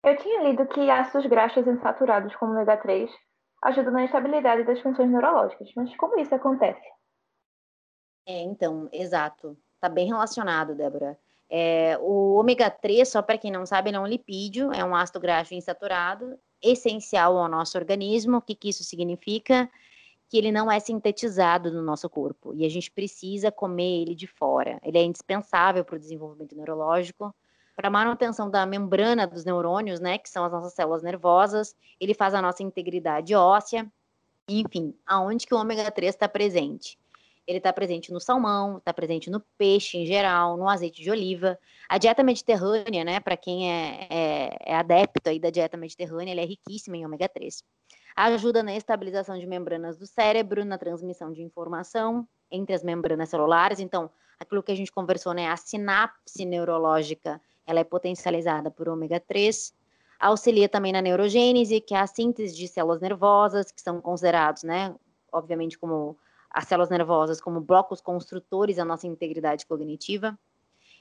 Eu 0.03 0.17
tinha 0.17 0.43
lido 0.43 0.65
que 0.65 0.89
ácidos 0.89 1.25
graxos 1.27 1.65
insaturados, 1.67 2.35
como 2.35 2.51
ômega 2.53 2.75
3, 2.77 3.09
ajudam 3.63 3.93
na 3.93 4.05
estabilidade 4.05 4.63
das 4.63 4.79
funções 4.81 5.09
neurológicas, 5.09 5.69
mas 5.75 5.95
como 5.95 6.19
isso 6.19 6.33
acontece? 6.33 6.85
É, 8.25 8.41
então, 8.41 8.89
exato. 8.91 9.57
Está 9.75 9.87
bem 9.87 10.07
relacionado, 10.07 10.75
Débora. 10.75 11.17
É, 11.49 11.97
o 11.99 12.35
ômega 12.35 12.69
3, 12.69 13.07
só 13.07 13.21
para 13.21 13.37
quem 13.37 13.51
não 13.51 13.65
sabe, 13.65 13.89
ele 13.89 13.97
é 13.97 13.99
um 13.99 14.07
lipídio, 14.07 14.71
é 14.73 14.83
um 14.83 14.95
ácido 14.95 15.19
graxo 15.19 15.53
insaturado 15.53 16.37
essencial 16.61 17.37
ao 17.37 17.49
nosso 17.49 17.77
organismo. 17.77 18.37
O 18.37 18.41
que, 18.41 18.55
que 18.55 18.69
isso 18.69 18.83
significa? 18.83 19.69
Que 20.27 20.37
ele 20.37 20.51
não 20.51 20.71
é 20.71 20.79
sintetizado 20.79 21.71
no 21.71 21.81
nosso 21.81 22.09
corpo 22.09 22.53
e 22.53 22.65
a 22.65 22.69
gente 22.69 22.91
precisa 22.91 23.51
comer 23.51 24.01
ele 24.01 24.15
de 24.15 24.27
fora. 24.27 24.79
Ele 24.83 24.97
é 24.97 25.03
indispensável 25.03 25.83
para 25.83 25.95
o 25.95 25.99
desenvolvimento 25.99 26.55
neurológico, 26.55 27.33
para 27.75 27.87
a 27.87 27.91
manutenção 27.91 28.49
da 28.49 28.65
membrana 28.65 29.25
dos 29.25 29.45
neurônios, 29.45 29.99
né, 29.99 30.17
que 30.17 30.29
são 30.29 30.43
as 30.43 30.51
nossas 30.51 30.73
células 30.73 31.01
nervosas. 31.01 31.75
Ele 31.99 32.13
faz 32.13 32.33
a 32.33 32.41
nossa 32.41 32.61
integridade 32.61 33.33
óssea. 33.33 33.89
Enfim, 34.47 34.93
aonde 35.05 35.47
que 35.47 35.53
o 35.53 35.57
ômega 35.57 35.89
3 35.89 36.13
está 36.13 36.27
presente? 36.27 36.97
Ele 37.49 37.57
está 37.57 37.73
presente 37.73 38.13
no 38.13 38.19
salmão, 38.19 38.77
está 38.77 38.93
presente 38.93 39.27
no 39.27 39.39
peixe 39.57 39.97
em 39.97 40.05
geral, 40.05 40.55
no 40.55 40.69
azeite 40.69 41.01
de 41.01 41.09
oliva. 41.09 41.57
A 41.89 41.97
dieta 41.97 42.21
mediterrânea, 42.21 43.03
né, 43.03 43.19
para 43.19 43.35
quem 43.35 43.71
é, 43.71 44.07
é, 44.07 44.57
é, 44.67 44.75
adepto 44.75 45.27
aí 45.27 45.39
da 45.39 45.49
dieta 45.49 45.75
mediterrânea, 45.75 46.31
ela 46.31 46.41
é 46.41 46.45
riquíssima 46.45 46.95
em 46.95 47.03
ômega 47.03 47.27
3. 47.27 47.63
Ajuda 48.15 48.61
na 48.61 48.75
estabilização 48.75 49.35
de 49.39 49.47
membranas 49.47 49.97
do 49.97 50.05
cérebro, 50.05 50.63
na 50.63 50.77
transmissão 50.77 51.33
de 51.33 51.41
informação 51.41 52.27
entre 52.51 52.75
as 52.75 52.83
membranas 52.83 53.29
celulares. 53.29 53.79
Então, 53.79 54.11
aquilo 54.39 54.61
que 54.61 54.71
a 54.71 54.75
gente 54.75 54.91
conversou, 54.91 55.33
né, 55.33 55.47
a 55.47 55.57
sinapse 55.57 56.45
neurológica, 56.45 57.41
ela 57.65 57.79
é 57.79 57.83
potencializada 57.83 58.69
por 58.69 58.87
ômega 58.87 59.19
3 59.19 59.73
auxilia 60.19 60.67
também 60.67 60.91
na 60.91 61.01
neurogênese, 61.01 61.79
que 61.79 61.95
é 61.95 61.99
a 61.99 62.05
síntese 62.05 62.53
de 62.53 62.67
células 62.67 62.99
nervosas, 62.99 63.71
que 63.71 63.81
são 63.81 64.01
considerados, 64.01 64.63
né, 64.63 64.93
obviamente 65.31 65.79
como 65.79 66.17
as 66.49 66.67
células 66.67 66.89
nervosas 66.89 67.39
como 67.39 67.61
blocos 67.61 68.01
construtores 68.01 68.77
da 68.77 68.85
nossa 68.85 69.07
integridade 69.07 69.65
cognitiva. 69.65 70.37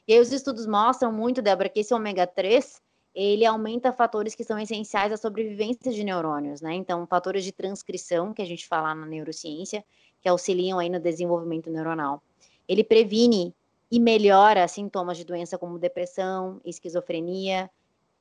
E 0.06 0.12
aí 0.12 0.20
os 0.20 0.32
estudos 0.32 0.66
mostram 0.66 1.12
muito, 1.12 1.42
Débora, 1.42 1.68
que 1.68 1.80
esse 1.80 1.94
ômega 1.94 2.26
3, 2.26 2.80
ele 3.14 3.44
aumenta 3.44 3.92
fatores 3.92 4.34
que 4.34 4.44
são 4.44 4.58
essenciais 4.58 5.12
à 5.12 5.16
sobrevivência 5.16 5.92
de 5.92 6.04
neurônios, 6.04 6.60
né? 6.60 6.74
Então, 6.74 7.06
fatores 7.06 7.44
de 7.44 7.52
transcrição, 7.52 8.32
que 8.32 8.42
a 8.42 8.46
gente 8.46 8.66
fala 8.66 8.94
na 8.94 9.06
neurociência, 9.06 9.84
que 10.20 10.28
auxiliam 10.28 10.78
aí 10.78 10.88
no 10.88 11.00
desenvolvimento 11.00 11.70
neuronal. 11.70 12.22
Ele 12.66 12.84
previne 12.84 13.54
e 13.90 13.98
melhora 13.98 14.68
sintomas 14.68 15.16
de 15.16 15.24
doença 15.24 15.56
como 15.56 15.78
depressão, 15.78 16.60
esquizofrenia, 16.64 17.70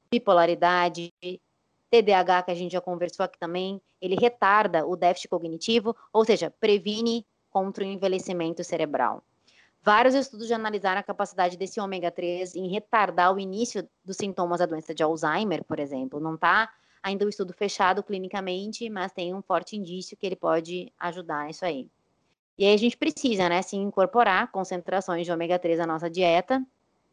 bipolaridade, 0.09 1.13
TDAH, 1.89 2.43
que 2.43 2.51
a 2.51 2.55
gente 2.55 2.71
já 2.71 2.81
conversou 2.81 3.23
aqui 3.23 3.37
também, 3.37 3.81
ele 4.01 4.15
retarda 4.15 4.85
o 4.85 4.95
déficit 4.95 5.29
cognitivo, 5.29 5.95
ou 6.11 6.25
seja, 6.25 6.53
previne 6.59 7.25
contra 7.49 7.83
o 7.83 7.87
envelhecimento 7.87 8.63
cerebral. 8.63 9.23
Vários 9.81 10.15
estudos 10.15 10.47
já 10.47 10.55
analisaram 10.55 10.99
a 10.99 11.03
capacidade 11.03 11.55
desse 11.55 11.79
ômega 11.79 12.11
3 12.11 12.55
em 12.55 12.67
retardar 12.67 13.33
o 13.33 13.39
início 13.39 13.87
dos 14.03 14.17
sintomas 14.17 14.59
da 14.59 14.65
doença 14.65 14.93
de 14.93 15.01
Alzheimer, 15.01 15.63
por 15.63 15.79
exemplo. 15.79 16.19
Não 16.19 16.35
está 16.35 16.69
ainda 17.01 17.25
o 17.25 17.29
estudo 17.29 17.53
fechado 17.53 18.03
clinicamente, 18.03 18.89
mas 18.89 19.13
tem 19.13 19.33
um 19.33 19.41
forte 19.41 19.77
indício 19.77 20.17
que 20.17 20.25
ele 20.25 20.35
pode 20.35 20.91
ajudar 20.99 21.45
nisso 21.45 21.65
aí. 21.65 21.89
E 22.57 22.65
aí 22.65 22.73
a 22.73 22.77
gente 22.77 22.97
precisa, 22.97 23.47
né, 23.47 23.61
se 23.61 23.77
incorporar 23.77 24.51
concentrações 24.51 25.25
de 25.25 25.31
ômega 25.31 25.57
3 25.57 25.79
na 25.79 25.87
nossa 25.87 26.09
dieta. 26.09 26.61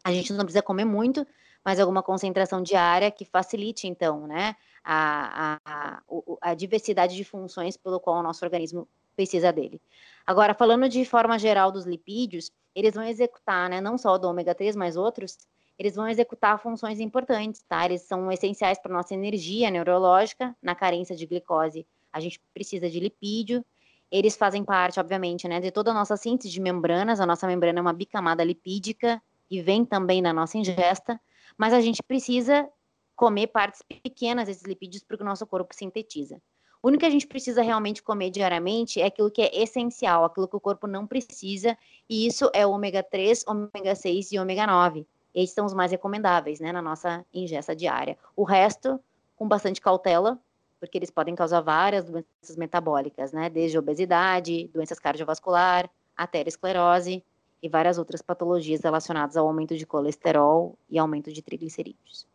A 0.02 0.10
gente 0.10 0.32
não 0.32 0.40
precisa 0.40 0.62
comer 0.62 0.84
muito, 0.84 1.26
mas 1.64 1.81
alguma 1.81 2.03
concentração 2.03 2.62
diária 2.62 3.11
que 3.11 3.24
facilite, 3.24 3.87
então, 3.87 4.27
né, 4.27 4.55
a, 4.85 5.59
a, 5.66 6.03
a, 6.40 6.55
diversidade 6.55 7.16
de 7.16 7.24
funções 7.24 7.77
pelo 7.77 7.98
qual 7.98 8.18
o 8.18 8.22
nosso 8.22 8.44
organismo 8.44 8.87
precisa 9.16 9.53
dele. 9.53 9.81
Agora, 10.27 10.53
falando 10.53 10.88
de 10.88 11.05
forma 11.05 11.38
geral 11.38 11.72
dos 11.72 11.87
lipídios, 11.87 12.50
eles 12.74 12.94
vão 12.94 13.05
executar, 13.05 13.70
né, 13.70 13.81
não 13.81 13.96
só 13.96 14.18
do 14.18 14.29
ômega 14.29 14.55
3, 14.55 14.77
mas 14.77 14.96
outros, 14.96 15.38
eles 15.79 15.96
vão 15.96 16.07
executar 16.09 16.59
funções 16.61 17.00
importantes, 17.00 17.62
tá? 17.68 17.85
Eles 17.85 18.03
são 18.03 18.31
essenciais 18.31 18.79
para 18.79 18.92
nossa 18.92 19.14
energia 19.14 19.70
neurológica, 19.70 20.55
na 20.62 20.74
carência 20.74 21.16
de 21.16 21.27
glicose, 21.27 21.87
a 22.12 22.20
gente 22.20 22.40
precisa 22.53 22.88
de 22.88 23.00
lipídio. 23.00 23.64
Eles 24.09 24.37
fazem 24.37 24.62
parte, 24.62 25.00
obviamente, 25.00 25.48
né, 25.48 25.59
de 25.59 25.72
toda 25.72 25.90
a 25.90 25.94
nossa 25.94 26.16
síntese 26.16 26.53
de 26.53 26.61
membranas. 26.61 27.18
A 27.18 27.27
nossa 27.27 27.44
membrana 27.46 27.81
é 27.81 27.83
uma 27.83 27.92
bicamada 27.92 28.44
lipídica 28.44 29.20
e 29.50 29.61
vem 29.61 29.85
também 29.85 30.22
da 30.22 30.33
nossa 30.33 30.57
ingesta 30.57 31.20
mas 31.57 31.73
a 31.73 31.81
gente 31.81 32.03
precisa 32.03 32.69
comer 33.17 33.49
partes 33.49 33.83
pequenas 33.83 34.47
desses 34.47 34.64
lipídios 34.64 35.03
porque 35.05 35.23
o 35.23 35.27
nosso 35.27 35.47
corpo 35.47 35.75
sintetiza. 35.75 36.40
O 36.83 36.88
único 36.88 37.01
que 37.01 37.07
a 37.07 37.11
gente 37.11 37.27
precisa 37.27 37.62
realmente 37.62 38.03
comer 38.03 38.29
diariamente 38.31 39.01
é 39.01 39.07
aquilo 39.07 39.31
que 39.31 39.40
é 39.40 39.62
essencial, 39.62 40.25
aquilo 40.25 40.47
que 40.47 40.57
o 40.57 40.61
corpo 40.61 40.87
não 40.87 41.07
precisa, 41.07 41.79
e 42.09 42.27
isso 42.27 42.51
é 42.53 42.67
o 42.67 42.73
ômega 42.73 43.03
3, 43.03 43.45
ômega 43.47 43.95
6 43.95 44.33
e 44.33 44.38
ômega 44.38 44.67
9. 44.67 45.07
Esses 45.35 45.55
são 45.55 45.64
os 45.64 45.73
mais 45.73 45.90
recomendáveis, 45.90 46.61
né, 46.61 46.73
na 46.73 46.83
nossa 46.83 47.25
ingesta 47.33 47.75
diária. 47.75 48.19
O 48.37 48.45
resto, 48.45 49.01
com 49.35 49.49
bastante 49.49 49.81
cautela, 49.81 50.38
porque 50.79 50.99
eles 50.99 51.11
podem 51.11 51.35
causar 51.35 51.62
várias 51.62 52.05
doenças 52.05 52.57
metabólicas, 52.57 53.33
né, 53.33 53.49
desde 53.49 53.79
obesidade, 53.79 54.69
doenças 54.69 54.99
cardiovascular, 54.99 55.88
aterosclerose 56.14 57.25
e 57.64 57.68
várias 57.68 57.96
outras 57.96 58.20
patologias 58.20 58.83
relacionadas 58.83 59.38
ao 59.38 59.46
aumento 59.46 59.74
de 59.74 59.87
colesterol 59.87 60.79
e 60.90 60.98
aumento 60.98 61.33
de 61.33 61.40
triglicerídeos. 61.40 62.27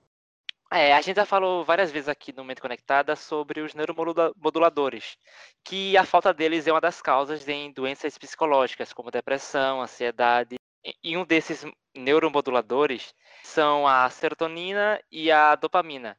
É, 0.71 0.93
a 0.93 1.01
gente 1.01 1.17
já 1.17 1.25
falou 1.25 1.63
várias 1.63 1.91
vezes 1.91 2.09
aqui 2.09 2.33
no 2.33 2.43
Mente 2.43 2.61
Conectada 2.61 3.15
sobre 3.15 3.61
os 3.61 3.75
neuromoduladores, 3.75 5.17
que 5.63 5.95
a 5.95 6.03
falta 6.03 6.33
deles 6.33 6.65
é 6.65 6.71
uma 6.71 6.81
das 6.81 6.99
causas 6.99 7.47
em 7.47 7.71
doenças 7.71 8.17
psicológicas, 8.17 8.91
como 8.91 9.11
depressão, 9.11 9.81
ansiedade. 9.81 10.55
E 11.03 11.15
um 11.15 11.25
desses 11.25 11.63
neuromoduladores 11.95 13.13
são 13.43 13.87
a 13.87 14.09
serotonina 14.09 14.99
e 15.11 15.31
a 15.31 15.55
dopamina. 15.55 16.17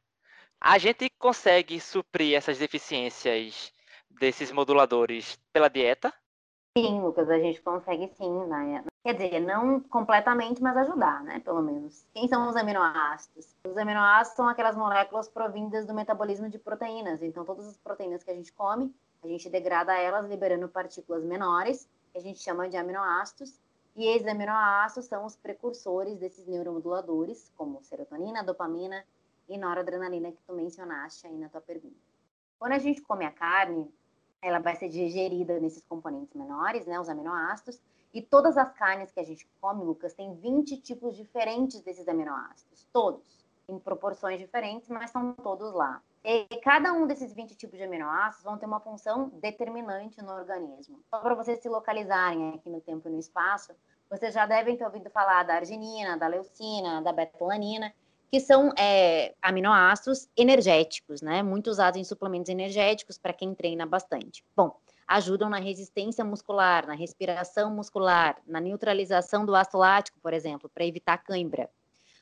A 0.59 0.77
gente 0.77 1.09
consegue 1.17 1.81
suprir 1.81 2.37
essas 2.37 2.57
deficiências 2.57 3.73
desses 4.09 4.51
moduladores 4.51 5.37
pela 5.51 5.69
dieta? 5.69 6.13
Sim, 6.77 7.01
Lucas, 7.01 7.29
a 7.29 7.37
gente 7.37 7.61
consegue 7.61 8.07
sim, 8.15 8.45
né? 8.45 8.83
Quer 9.03 9.13
dizer, 9.15 9.39
não 9.41 9.81
completamente, 9.81 10.61
mas 10.61 10.77
ajudar, 10.77 11.21
né? 11.21 11.41
Pelo 11.41 11.61
menos. 11.61 12.07
Quem 12.13 12.29
são 12.29 12.47
os 12.47 12.55
aminoácidos? 12.55 13.53
Os 13.67 13.77
aminoácidos 13.77 14.37
são 14.37 14.47
aquelas 14.47 14.77
moléculas 14.77 15.27
provindas 15.27 15.85
do 15.85 15.93
metabolismo 15.93 16.47
de 16.47 16.57
proteínas. 16.57 17.21
Então, 17.21 17.43
todas 17.43 17.67
as 17.67 17.77
proteínas 17.77 18.23
que 18.23 18.31
a 18.31 18.33
gente 18.33 18.53
come, 18.53 18.95
a 19.21 19.27
gente 19.27 19.49
degrada 19.49 19.93
elas 19.97 20.29
liberando 20.29 20.69
partículas 20.69 21.25
menores, 21.25 21.89
que 22.13 22.19
a 22.19 22.21
gente 22.21 22.39
chama 22.39 22.69
de 22.69 22.77
aminoácidos. 22.77 23.59
E 23.93 24.07
esses 24.07 24.27
aminoácidos 24.27 25.09
são 25.09 25.25
os 25.25 25.35
precursores 25.35 26.19
desses 26.19 26.47
neuromoduladores, 26.47 27.51
como 27.57 27.83
serotonina, 27.83 28.45
dopamina 28.45 29.03
e 29.49 29.57
noradrenalina 29.57 30.31
que 30.31 30.41
tu 30.43 30.53
mencionaste 30.53 31.27
aí 31.27 31.37
na 31.37 31.49
tua 31.49 31.59
pergunta. 31.59 31.97
Quando 32.57 32.73
a 32.73 32.79
gente 32.79 33.01
come 33.01 33.25
a 33.25 33.31
carne, 33.31 33.91
ela 34.41 34.59
vai 34.59 34.75
ser 34.75 34.89
digerida 34.89 35.59
nesses 35.59 35.83
componentes 35.85 36.33
menores, 36.33 36.85
né, 36.85 36.99
os 36.99 37.09
aminoácidos, 37.09 37.79
e 38.13 38.21
todas 38.21 38.57
as 38.57 38.71
carnes 38.73 39.11
que 39.11 39.19
a 39.19 39.23
gente 39.23 39.47
come, 39.61 39.83
Lucas, 39.83 40.13
tem 40.13 40.33
20 40.35 40.77
tipos 40.77 41.15
diferentes 41.15 41.81
desses 41.81 42.07
aminoácidos, 42.07 42.87
todos, 42.91 43.45
em 43.69 43.79
proporções 43.79 44.39
diferentes, 44.39 44.89
mas 44.89 45.11
são 45.11 45.33
todos 45.33 45.73
lá. 45.73 46.01
E 46.23 46.45
cada 46.61 46.93
um 46.93 47.07
desses 47.07 47.33
20 47.33 47.55
tipos 47.55 47.77
de 47.77 47.83
aminoácidos 47.83 48.43
vão 48.43 48.57
ter 48.57 48.65
uma 48.65 48.79
função 48.79 49.29
determinante 49.35 50.21
no 50.21 50.33
organismo. 50.33 50.99
Só 51.09 51.19
para 51.19 51.33
vocês 51.33 51.59
se 51.59 51.69
localizarem 51.69 52.55
aqui 52.55 52.69
no 52.69 52.81
tempo 52.81 53.07
e 53.07 53.11
no 53.11 53.19
espaço, 53.19 53.73
vocês 54.09 54.33
já 54.33 54.45
devem 54.45 54.75
ter 54.75 54.83
ouvido 54.83 55.09
falar 55.09 55.43
da 55.43 55.55
arginina, 55.55 56.17
da 56.17 56.27
leucina, 56.27 57.01
da 57.01 57.13
betalanina, 57.13 57.93
que 58.31 58.39
são 58.39 58.71
é, 58.79 59.35
aminoácidos 59.41 60.29
energéticos, 60.37 61.21
né? 61.21 61.43
Muito 61.43 61.69
usados 61.69 61.99
em 61.99 62.03
suplementos 62.05 62.47
energéticos 62.47 63.17
para 63.17 63.33
quem 63.33 63.53
treina 63.53 63.85
bastante. 63.85 64.41
Bom, 64.55 64.79
ajudam 65.05 65.49
na 65.49 65.59
resistência 65.59 66.23
muscular, 66.23 66.87
na 66.87 66.93
respiração 66.93 67.69
muscular, 67.75 68.41
na 68.47 68.61
neutralização 68.61 69.45
do 69.45 69.53
ácido 69.53 69.79
lático, 69.79 70.17
por 70.21 70.33
exemplo, 70.33 70.69
para 70.73 70.85
evitar 70.85 71.17
cãibra. 71.17 71.69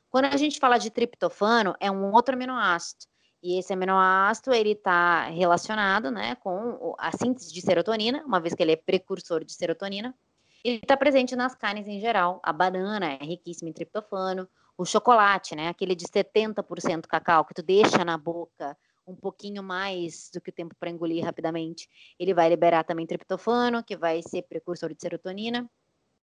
Quando 0.09 0.25
a 0.25 0.37
gente 0.37 0.57
fala 0.57 0.79
de 0.79 0.89
triptofano, 0.89 1.75
é 1.79 1.91
um 1.91 2.11
outro 2.11 2.33
aminoácido. 2.33 3.05
E 3.43 3.59
esse 3.59 3.71
aminoácido 3.71 4.51
ele 4.51 4.71
está 4.71 5.25
relacionado, 5.25 6.09
né, 6.09 6.33
com 6.35 6.95
a 6.97 7.15
síntese 7.15 7.53
de 7.53 7.61
serotonina, 7.61 8.23
uma 8.25 8.39
vez 8.39 8.55
que 8.55 8.63
ele 8.63 8.71
é 8.71 8.75
precursor 8.75 9.45
de 9.45 9.53
serotonina. 9.53 10.15
Ele 10.63 10.77
está 10.77 10.97
presente 10.97 11.35
nas 11.35 11.53
carnes 11.53 11.87
em 11.87 11.99
geral. 11.99 12.39
A 12.43 12.51
banana 12.51 13.13
é 13.13 13.23
riquíssima 13.23 13.69
em 13.69 13.73
triptofano 13.73 14.49
o 14.79 14.85
chocolate, 14.85 15.57
né? 15.57 15.67
Aquele 15.67 15.93
de 15.93 16.05
70% 16.07 17.05
cacau 17.05 17.43
que 17.43 17.53
tu 17.53 17.61
deixa 17.61 18.05
na 18.05 18.17
boca 18.17 18.77
um 19.05 19.13
pouquinho 19.13 19.61
mais 19.61 20.31
do 20.33 20.39
que 20.39 20.51
o 20.51 20.53
tempo 20.53 20.73
para 20.79 20.89
engolir 20.89 21.25
rapidamente, 21.25 21.89
ele 22.17 22.33
vai 22.33 22.47
liberar 22.47 22.85
também 22.85 23.05
triptofano, 23.05 23.83
que 23.83 23.97
vai 23.97 24.21
ser 24.21 24.43
precursor 24.43 24.93
de 24.93 25.01
serotonina. 25.01 25.69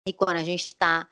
E 0.05 0.13
quando 0.13 0.37
a 0.37 0.43
gente 0.43 0.65
está 0.65 1.09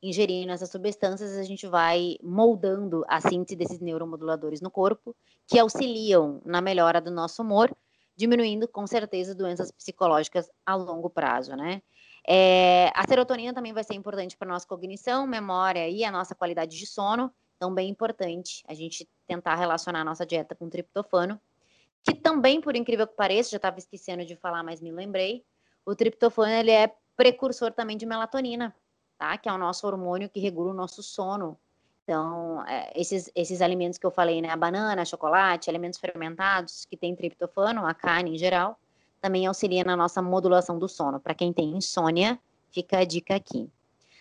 ingerindo 0.00 0.52
essas 0.52 0.70
substâncias, 0.70 1.36
a 1.36 1.42
gente 1.42 1.66
vai 1.66 2.16
moldando 2.22 3.04
a 3.08 3.20
síntese 3.20 3.56
desses 3.56 3.80
neuromoduladores 3.80 4.60
no 4.60 4.70
corpo, 4.70 5.16
que 5.48 5.58
auxiliam 5.58 6.40
na 6.44 6.60
melhora 6.60 7.00
do 7.00 7.10
nosso 7.10 7.42
humor, 7.42 7.74
diminuindo 8.14 8.68
com 8.68 8.86
certeza 8.86 9.34
doenças 9.34 9.72
psicológicas 9.72 10.48
a 10.64 10.76
longo 10.76 11.10
prazo, 11.10 11.56
né? 11.56 11.82
É, 12.26 12.90
a 12.94 13.06
serotonina 13.06 13.52
também 13.52 13.72
vai 13.72 13.84
ser 13.84 13.94
importante 13.94 14.36
para 14.36 14.48
nossa 14.48 14.66
cognição, 14.66 15.26
memória 15.26 15.88
e 15.88 16.04
a 16.04 16.10
nossa 16.10 16.34
qualidade 16.34 16.76
de 16.76 16.86
sono. 16.86 17.32
Então, 17.56 17.72
bem 17.72 17.88
importante 17.88 18.64
a 18.66 18.74
gente 18.74 19.08
tentar 19.26 19.54
relacionar 19.54 20.00
a 20.00 20.04
nossa 20.04 20.24
dieta 20.24 20.54
com 20.54 20.68
triptofano, 20.68 21.40
que 22.02 22.14
também, 22.14 22.60
por 22.60 22.76
incrível 22.76 23.06
que 23.06 23.14
pareça, 23.14 23.50
já 23.50 23.56
estava 23.56 23.78
esquecendo 23.78 24.24
de 24.24 24.36
falar, 24.36 24.62
mas 24.62 24.80
me 24.80 24.90
lembrei, 24.90 25.44
o 25.84 25.94
triptofano 25.94 26.52
ele 26.52 26.70
é 26.70 26.94
precursor 27.16 27.72
também 27.72 27.96
de 27.96 28.06
melatonina, 28.06 28.74
tá? 29.18 29.36
Que 29.38 29.48
é 29.48 29.52
o 29.52 29.58
nosso 29.58 29.86
hormônio 29.86 30.28
que 30.28 30.40
regula 30.40 30.70
o 30.70 30.74
nosso 30.74 31.02
sono. 31.02 31.58
Então, 32.02 32.62
é, 32.66 32.92
esses, 32.98 33.30
esses 33.34 33.62
alimentos 33.62 33.98
que 33.98 34.04
eu 34.04 34.10
falei, 34.10 34.42
né? 34.42 34.50
A 34.50 34.56
banana, 34.56 35.04
chocolate, 35.04 35.70
alimentos 35.70 35.98
fermentados 35.98 36.84
que 36.86 36.96
tem 36.96 37.14
triptofano, 37.14 37.86
a 37.86 37.94
carne 37.94 38.34
em 38.34 38.38
geral, 38.38 38.78
também 39.24 39.46
auxilia 39.46 39.82
na 39.82 39.96
nossa 39.96 40.20
modulação 40.20 40.78
do 40.78 40.86
sono. 40.86 41.18
Para 41.18 41.34
quem 41.34 41.50
tem 41.50 41.74
insônia, 41.74 42.38
fica 42.70 42.98
a 42.98 43.04
dica 43.04 43.34
aqui. 43.34 43.70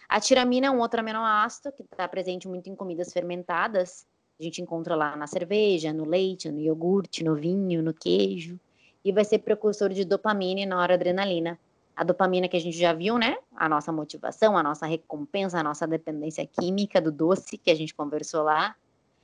A 0.07 0.17
tiramina 0.17 0.67
é 0.67 0.71
um 0.71 0.79
outro 0.79 1.01
aminoácido 1.01 1.73
que 1.73 1.83
está 1.83 2.07
presente 2.07 2.47
muito 2.47 2.69
em 2.69 2.75
comidas 2.75 3.11
fermentadas. 3.11 4.07
A 4.39 4.43
gente 4.43 4.61
encontra 4.61 4.95
lá 4.95 5.13
na 5.17 5.27
cerveja, 5.27 5.91
no 5.91 6.05
leite, 6.05 6.49
no 6.49 6.57
iogurte, 6.57 7.21
no 7.21 7.35
vinho, 7.35 7.83
no 7.83 7.93
queijo. 7.93 8.57
E 9.03 9.11
vai 9.11 9.25
ser 9.25 9.39
precursor 9.39 9.89
de 9.89 10.05
dopamina 10.05 10.61
e 10.61 10.65
noradrenalina. 10.65 11.59
A 11.93 12.05
dopamina 12.05 12.47
que 12.47 12.55
a 12.55 12.61
gente 12.61 12.77
já 12.77 12.93
viu, 12.93 13.17
né? 13.17 13.35
A 13.57 13.67
nossa 13.67 13.91
motivação, 13.91 14.57
a 14.57 14.63
nossa 14.63 14.85
recompensa, 14.85 15.59
a 15.59 15.63
nossa 15.63 15.85
dependência 15.85 16.47
química 16.47 17.01
do 17.01 17.11
doce 17.11 17.57
que 17.57 17.69
a 17.69 17.75
gente 17.75 17.93
conversou 17.93 18.43
lá. 18.43 18.73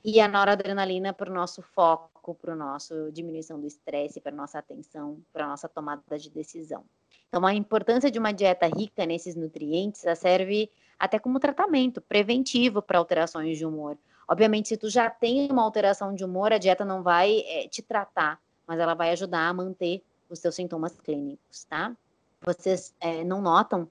E 0.04 0.20
a 0.20 0.28
noradrenalina 0.28 1.14
para 1.14 1.30
o 1.30 1.34
nosso 1.34 1.62
foco 1.62 2.09
foco, 2.20 2.34
para 2.34 2.52
o 2.52 2.56
nosso 2.56 3.10
diminuição 3.10 3.58
do 3.58 3.66
estresse, 3.66 4.20
para 4.20 4.30
nossa 4.30 4.58
atenção, 4.58 5.18
para 5.32 5.46
nossa 5.46 5.68
tomada 5.68 6.18
de 6.18 6.30
decisão. 6.30 6.84
Então, 7.28 7.46
a 7.46 7.54
importância 7.54 8.10
de 8.10 8.18
uma 8.18 8.32
dieta 8.32 8.66
rica 8.66 9.06
nesses 9.06 9.34
nutrientes 9.34 10.02
serve 10.16 10.70
até 10.98 11.18
como 11.18 11.40
tratamento 11.40 12.00
preventivo 12.00 12.82
para 12.82 12.98
alterações 12.98 13.56
de 13.56 13.64
humor. 13.64 13.96
Obviamente, 14.28 14.68
se 14.68 14.76
tu 14.76 14.88
já 14.88 15.08
tem 15.08 15.50
uma 15.50 15.62
alteração 15.62 16.14
de 16.14 16.24
humor, 16.24 16.52
a 16.52 16.58
dieta 16.58 16.84
não 16.84 17.02
vai 17.02 17.40
é, 17.46 17.66
te 17.68 17.82
tratar, 17.82 18.40
mas 18.66 18.78
ela 18.78 18.94
vai 18.94 19.10
ajudar 19.10 19.48
a 19.48 19.54
manter 19.54 20.02
os 20.28 20.38
seus 20.38 20.54
sintomas 20.54 20.96
clínicos, 21.00 21.64
tá? 21.64 21.96
Vocês 22.42 22.94
é, 23.00 23.24
não 23.24 23.40
notam 23.40 23.88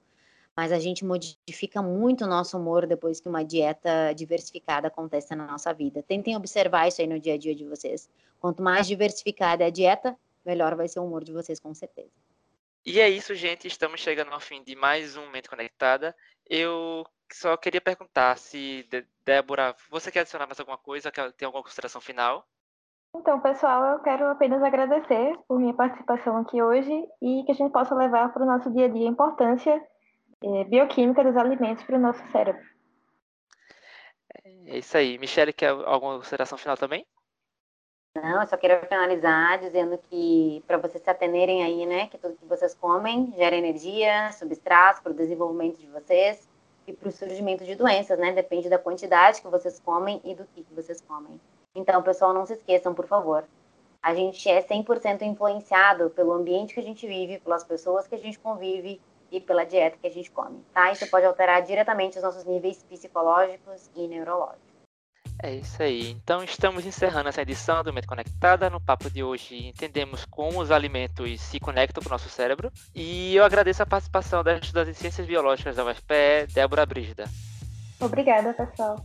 mas 0.60 0.72
a 0.72 0.78
gente 0.78 1.06
modifica 1.06 1.80
muito 1.80 2.26
o 2.26 2.26
nosso 2.26 2.58
humor 2.58 2.86
depois 2.86 3.18
que 3.18 3.26
uma 3.26 3.42
dieta 3.42 4.12
diversificada 4.14 4.88
acontece 4.88 5.34
na 5.34 5.46
nossa 5.46 5.72
vida. 5.72 6.02
Tentem 6.02 6.36
observar 6.36 6.86
isso 6.86 7.00
aí 7.00 7.06
no 7.06 7.18
dia 7.18 7.32
a 7.32 7.38
dia 7.38 7.54
de 7.54 7.64
vocês. 7.64 8.10
Quanto 8.38 8.62
mais 8.62 8.86
diversificada 8.86 9.64
é 9.64 9.68
a 9.68 9.70
dieta, 9.70 10.14
melhor 10.44 10.74
vai 10.74 10.86
ser 10.86 11.00
o 11.00 11.06
humor 11.06 11.24
de 11.24 11.32
vocês, 11.32 11.58
com 11.58 11.72
certeza. 11.72 12.10
E 12.84 13.00
é 13.00 13.08
isso, 13.08 13.34
gente. 13.34 13.66
Estamos 13.66 14.02
chegando 14.02 14.32
ao 14.32 14.38
fim 14.38 14.62
de 14.62 14.76
mais 14.76 15.16
um 15.16 15.30
Mente 15.30 15.48
Conectada. 15.48 16.14
Eu 16.46 17.06
só 17.32 17.56
queria 17.56 17.80
perguntar 17.80 18.36
se, 18.36 18.86
Débora, 19.24 19.74
você 19.88 20.12
quer 20.12 20.20
adicionar 20.20 20.46
mais 20.46 20.60
alguma 20.60 20.76
coisa? 20.76 21.10
Quer 21.10 21.32
ter 21.32 21.46
alguma 21.46 21.62
consideração 21.62 22.02
final? 22.02 22.46
Então, 23.16 23.40
pessoal, 23.40 23.94
eu 23.94 24.00
quero 24.00 24.26
apenas 24.28 24.62
agradecer 24.62 25.38
por 25.48 25.58
minha 25.58 25.72
participação 25.72 26.36
aqui 26.36 26.62
hoje 26.62 26.92
e 27.22 27.44
que 27.46 27.52
a 27.52 27.54
gente 27.54 27.72
possa 27.72 27.94
levar 27.94 28.30
para 28.30 28.42
o 28.42 28.46
nosso 28.46 28.70
dia 28.70 28.84
a 28.84 28.88
dia 28.88 29.08
a 29.08 29.10
importância 29.10 29.82
bioquímica 30.68 31.22
dos 31.22 31.36
alimentos 31.36 31.84
para 31.84 31.96
o 31.96 32.00
nosso 32.00 32.22
cérebro. 32.30 32.62
É 34.66 34.78
isso 34.78 34.96
aí. 34.96 35.18
Michele, 35.18 35.52
quer 35.52 35.68
alguma 35.68 36.16
consideração 36.16 36.56
final 36.56 36.76
também? 36.76 37.04
Não, 38.16 38.40
eu 38.40 38.46
só 38.46 38.56
quero 38.56 38.84
finalizar 38.86 39.58
dizendo 39.60 39.96
que 39.96 40.64
para 40.66 40.78
vocês 40.78 41.02
se 41.02 41.08
atenderem 41.08 41.62
aí, 41.62 41.86
né, 41.86 42.08
que 42.08 42.18
tudo 42.18 42.36
que 42.36 42.44
vocês 42.44 42.74
comem 42.74 43.32
gera 43.36 43.54
energia, 43.54 44.32
substratos 44.32 45.00
para 45.00 45.12
o 45.12 45.14
desenvolvimento 45.14 45.78
de 45.78 45.86
vocês 45.86 46.48
e 46.86 46.92
para 46.92 47.08
o 47.08 47.12
surgimento 47.12 47.64
de 47.64 47.76
doenças, 47.76 48.18
né? 48.18 48.32
Depende 48.32 48.68
da 48.68 48.78
quantidade 48.78 49.40
que 49.40 49.48
vocês 49.48 49.78
comem 49.78 50.20
e 50.24 50.34
do 50.34 50.44
que, 50.46 50.64
que 50.64 50.74
vocês 50.74 51.00
comem. 51.00 51.40
Então, 51.74 52.02
pessoal, 52.02 52.34
não 52.34 52.44
se 52.44 52.54
esqueçam, 52.54 52.92
por 52.94 53.06
favor. 53.06 53.44
A 54.02 54.14
gente 54.14 54.48
é 54.48 54.60
100% 54.60 55.22
influenciado 55.22 56.10
pelo 56.10 56.32
ambiente 56.32 56.74
que 56.74 56.80
a 56.80 56.82
gente 56.82 57.06
vive, 57.06 57.38
pelas 57.38 57.62
pessoas 57.62 58.08
que 58.08 58.14
a 58.14 58.18
gente 58.18 58.38
convive 58.38 59.00
e 59.30 59.40
pela 59.40 59.64
dieta 59.64 59.96
que 59.98 60.06
a 60.06 60.10
gente 60.10 60.30
come, 60.30 60.62
tá? 60.72 60.90
Isso 60.92 61.08
pode 61.08 61.26
alterar 61.26 61.62
diretamente 61.62 62.16
os 62.16 62.22
nossos 62.22 62.44
níveis 62.44 62.82
psicológicos 62.82 63.90
e 63.94 64.06
neurológicos. 64.06 64.70
É 65.42 65.54
isso 65.54 65.82
aí. 65.82 66.10
Então 66.10 66.44
estamos 66.44 66.84
encerrando 66.84 67.30
essa 67.30 67.40
edição 67.40 67.82
do 67.82 67.92
Mente 67.92 68.06
Conectada. 68.06 68.68
No 68.68 68.80
papo 68.80 69.10
de 69.10 69.22
hoje 69.22 69.68
entendemos 69.68 70.26
como 70.26 70.60
os 70.60 70.70
alimentos 70.70 71.40
se 71.40 71.58
conectam 71.58 72.02
com 72.02 72.10
o 72.10 72.12
nosso 72.12 72.28
cérebro. 72.28 72.70
E 72.94 73.34
eu 73.34 73.42
agradeço 73.42 73.82
a 73.82 73.86
participação 73.86 74.44
da 74.44 74.58
estudante 74.58 74.92
de 74.92 74.98
Ciências 74.98 75.26
Biológicas 75.26 75.76
da 75.76 75.84
UFPE, 75.84 76.52
Débora 76.52 76.84
Brígida. 76.84 77.24
Obrigada, 77.98 78.52
pessoal. 78.52 79.02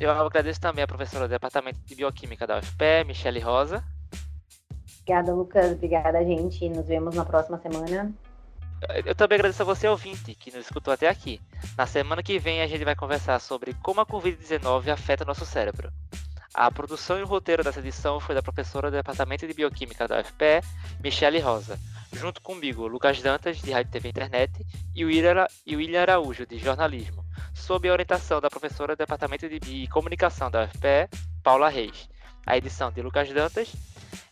Eu 0.00 0.10
agradeço 0.10 0.60
também 0.60 0.84
a 0.84 0.86
professora 0.86 1.28
do 1.28 1.30
Departamento 1.30 1.80
de 1.80 1.94
Bioquímica 1.94 2.46
da 2.46 2.58
UFPE, 2.58 3.04
Michele 3.06 3.38
Rosa. 3.38 3.84
Obrigada, 5.02 5.34
Lucas. 5.34 5.72
Obrigada, 5.72 6.24
gente. 6.24 6.68
Nos 6.68 6.86
vemos 6.86 7.14
na 7.14 7.24
próxima 7.24 7.58
semana. 7.58 8.12
Eu 9.04 9.14
também 9.14 9.36
agradeço 9.36 9.62
a 9.62 9.64
você, 9.64 9.86
ouvinte, 9.86 10.34
que 10.34 10.50
nos 10.50 10.66
escutou 10.66 10.92
até 10.92 11.08
aqui. 11.08 11.40
Na 11.76 11.86
semana 11.86 12.22
que 12.22 12.38
vem 12.38 12.62
a 12.62 12.66
gente 12.66 12.84
vai 12.84 12.96
conversar 12.96 13.38
sobre 13.38 13.74
como 13.74 14.00
a 14.00 14.06
Covid-19 14.06 14.88
afeta 14.88 15.24
nosso 15.24 15.46
cérebro. 15.46 15.92
A 16.54 16.70
produção 16.70 17.18
e 17.18 17.22
o 17.22 17.26
roteiro 17.26 17.64
dessa 17.64 17.80
edição 17.80 18.20
foi 18.20 18.34
da 18.34 18.42
professora 18.42 18.90
do 18.90 18.96
Departamento 18.96 19.46
de 19.46 19.54
Bioquímica 19.54 20.06
da 20.06 20.20
UFPE, 20.20 20.60
Michele 21.02 21.38
Rosa, 21.38 21.78
junto 22.12 22.42
comigo, 22.42 22.86
Lucas 22.86 23.22
Dantas, 23.22 23.62
de 23.62 23.70
Rádio 23.70 23.92
TV 23.92 24.10
Internet, 24.10 24.52
e 24.94 25.04
o 25.04 25.08
William 25.08 26.02
Araújo, 26.02 26.44
de 26.44 26.58
Jornalismo, 26.58 27.24
sob 27.54 27.88
a 27.88 27.92
orientação 27.92 28.38
da 28.38 28.50
professora 28.50 28.94
do 28.94 28.98
Departamento 28.98 29.48
de 29.48 29.86
Comunicação 29.86 30.50
da 30.50 30.64
UFPE, 30.64 31.08
Paula 31.42 31.70
Reis. 31.70 32.08
A 32.44 32.56
edição 32.56 32.90
de 32.90 33.00
Lucas 33.00 33.32
Dantas. 33.32 33.72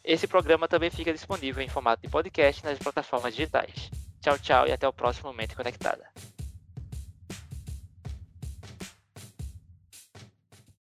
Esse 0.04 0.26
programa 0.26 0.66
também 0.66 0.90
fica 0.90 1.12
disponível 1.12 1.62
em 1.62 1.68
formato 1.68 2.02
de 2.02 2.08
podcast 2.08 2.64
nas 2.64 2.78
plataformas 2.78 3.34
digitais. 3.34 3.90
Tchau, 4.20 4.38
tchau 4.38 4.66
e 4.66 4.72
até 4.72 4.86
o 4.86 4.92
próximo 4.92 5.32
Mente 5.32 5.56
Conectada. 5.56 6.06